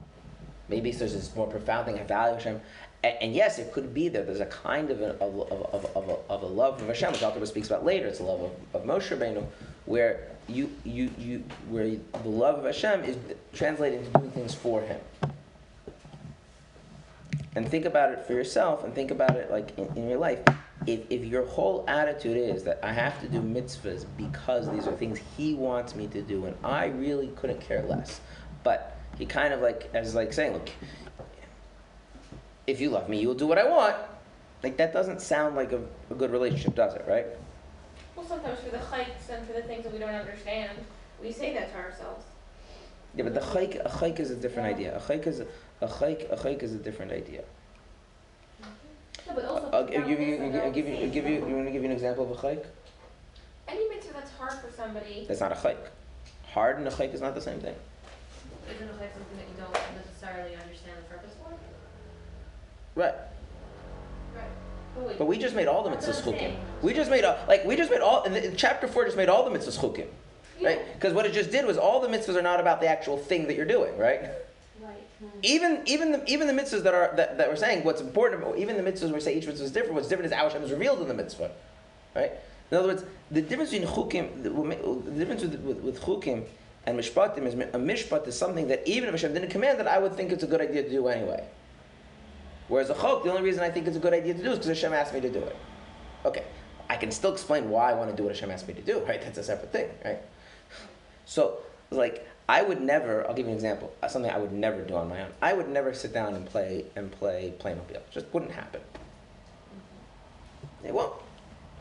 [0.67, 2.61] Maybe there's this more profound thing I value Hashem.
[3.03, 5.39] And, and yes, it could be that there's a kind of a, of,
[5.73, 8.07] of, of, a, of a love of Hashem, which Alter speaks about later.
[8.07, 9.45] It's a love of, of Moshe Rabbeinu,
[9.85, 13.15] where you, you, you, where the love of Hashem is
[13.53, 14.99] translated into doing things for Him
[17.55, 20.39] and think about it for yourself and think about it like in, in your life
[20.87, 24.93] if, if your whole attitude is that i have to do mitzvahs because these are
[24.93, 28.21] things he wants me to do and i really couldn't care less
[28.63, 30.69] but he kind of like as like saying look
[32.67, 33.95] if you love me you'll do what i want.
[34.63, 37.25] Like that doesn't sound like a, a good relationship does it right?
[38.15, 40.77] Well, sometimes for the chayks and for the things that we don't understand,
[41.21, 42.25] we say that to ourselves.
[43.15, 44.95] yeah but the chayk, a chayk is a different idea.
[44.95, 45.47] A chayk is a,
[45.81, 47.43] a chayk, a chayk is a different idea
[49.27, 49.69] No, but also.
[49.71, 51.89] I'll give you, down I'll give you, I'll give you, you want to give you
[51.89, 52.65] an example of a chayk?
[53.67, 55.77] Any mitzvah that's hard for somebody, That's not a chayk.
[56.53, 57.75] Hard and a chayk is not the same thing.
[58.73, 61.53] Isn't a like something that you don't necessarily understand the purpose for?
[62.99, 63.13] Right.
[64.35, 64.43] Right.
[64.97, 66.55] oh wait, But we just made all the That's mitzvahs chukim.
[66.81, 69.17] We just made all, like, we just made all, in, the, in chapter 4 just
[69.17, 70.07] made all the mitzvahs chukim.
[70.61, 70.79] Right?
[70.93, 73.47] Because what it just did was all the mitzvahs are not about the actual thing
[73.47, 74.29] that you're doing, right?
[74.81, 75.07] Right.
[75.19, 75.27] Hmm.
[75.43, 78.77] Even, even, the, even the mitzvahs that are, that, that we're saying, what's important, even
[78.77, 81.01] the mitzvahs we say each mitzvah is different, what's different is how Hashem is revealed
[81.01, 81.51] in the mitzvah.
[82.15, 82.31] Right?
[82.71, 86.45] In other words, the difference between chukim, the, the difference with, with, with chukim
[86.85, 89.99] and mishpatim is a mishpat is something that even if Hashem didn't command it, I
[89.99, 91.45] would think it's a good idea to do anyway.
[92.67, 94.57] Whereas a chok, the only reason I think it's a good idea to do is
[94.57, 95.55] because Hashem asked me to do it.
[96.25, 96.43] Okay,
[96.89, 98.99] I can still explain why I want to do what Hashem asked me to do,
[99.01, 99.21] right?
[99.21, 100.19] That's a separate thing, right?
[101.25, 101.59] So,
[101.89, 103.25] like, I would never.
[103.25, 103.93] I'll give you an example.
[104.03, 105.29] uh, Something I would never do on my own.
[105.41, 108.01] I would never sit down and play and play Playmobil.
[108.11, 108.81] Just wouldn't happen.
[110.83, 111.13] It won't.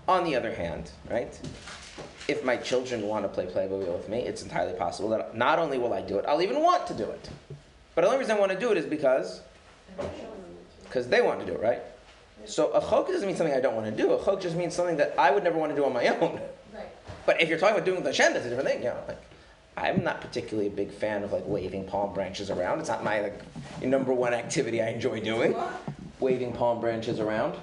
[0.07, 1.37] On the other hand, right?
[2.29, 5.77] If my children want to play Playmobil with me, it's entirely possible that not only
[5.77, 7.29] will I do it, I'll even want to do it.
[7.97, 9.41] But the only reason I want to do it is because
[10.85, 11.83] because they want to do it, right?
[12.45, 14.13] So a chok doesn't mean something I don't want to do.
[14.15, 16.41] A chok just means something that I would never want to do on my own.
[16.73, 16.89] Right.
[17.27, 18.79] But if you're talking about doing the Hashem, that's a different thing.
[18.85, 19.19] You know, like
[19.81, 22.81] I'm not particularly a big fan of like waving palm branches around.
[22.81, 23.41] It's not my like
[23.83, 25.57] number one activity I enjoy doing,
[26.21, 27.57] waving palm branches around.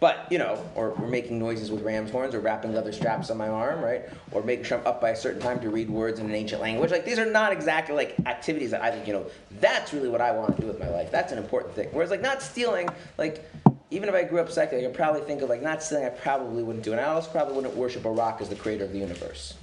[0.00, 3.36] But you know, or, or making noises with ram's horns, or wrapping leather straps on
[3.36, 4.02] my arm, right?
[4.30, 6.62] Or making sure I'm up by a certain time to read words in an ancient
[6.62, 6.92] language.
[6.92, 9.26] Like these are not exactly like activities that I think you know.
[9.60, 11.10] That's really what I want to do with my life.
[11.10, 11.88] That's an important thing.
[11.92, 12.88] Whereas like not stealing,
[13.18, 13.44] like
[13.90, 16.04] even if I grew up secular, I could probably think of like not stealing.
[16.04, 18.84] I probably wouldn't do, and I also probably wouldn't worship a rock as the creator
[18.84, 19.54] of the universe.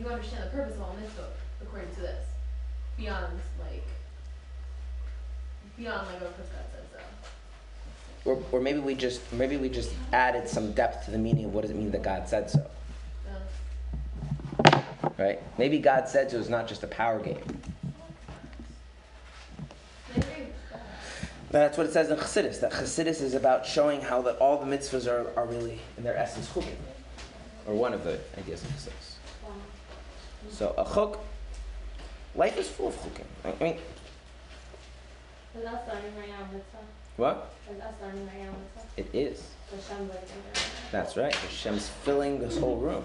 [0.00, 2.24] You understand the purpose of all this book according to this,
[2.96, 3.26] beyond
[3.60, 3.84] like
[5.76, 6.64] beyond like what God said
[8.24, 8.30] so.
[8.30, 11.54] Or, or maybe we just maybe we just added some depth to the meaning of
[11.54, 12.66] what does it mean that God said so,
[14.64, 14.80] Uh,
[15.18, 15.38] right?
[15.58, 17.42] Maybe God said so is not just a power game.
[20.14, 20.82] I agree with that.
[21.50, 22.60] That's what it says in Chassidus.
[22.60, 26.16] That Chassidus is about showing how that all the mitzvahs are, are really in their
[26.16, 26.76] essence chukim,
[27.66, 29.09] or one of the ideas of Chassidus.
[30.50, 31.18] So a chuk,
[32.34, 33.24] life is full of chukim.
[33.44, 33.78] I mean,
[35.54, 36.78] And that's learning right now, mitzvah.
[37.16, 37.52] what?
[37.68, 38.90] And that's learning right now, mitzvah.
[38.96, 39.42] It is.
[39.70, 40.62] Hashem like in there.
[40.92, 41.34] That's right.
[41.34, 43.04] Hashem's filling this whole room.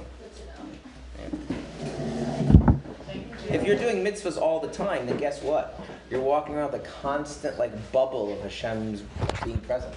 [3.50, 5.80] If you're doing mitzvahs all the time, then guess what?
[6.10, 9.04] You're walking around a constant like bubble of Hashem's
[9.44, 9.94] being present.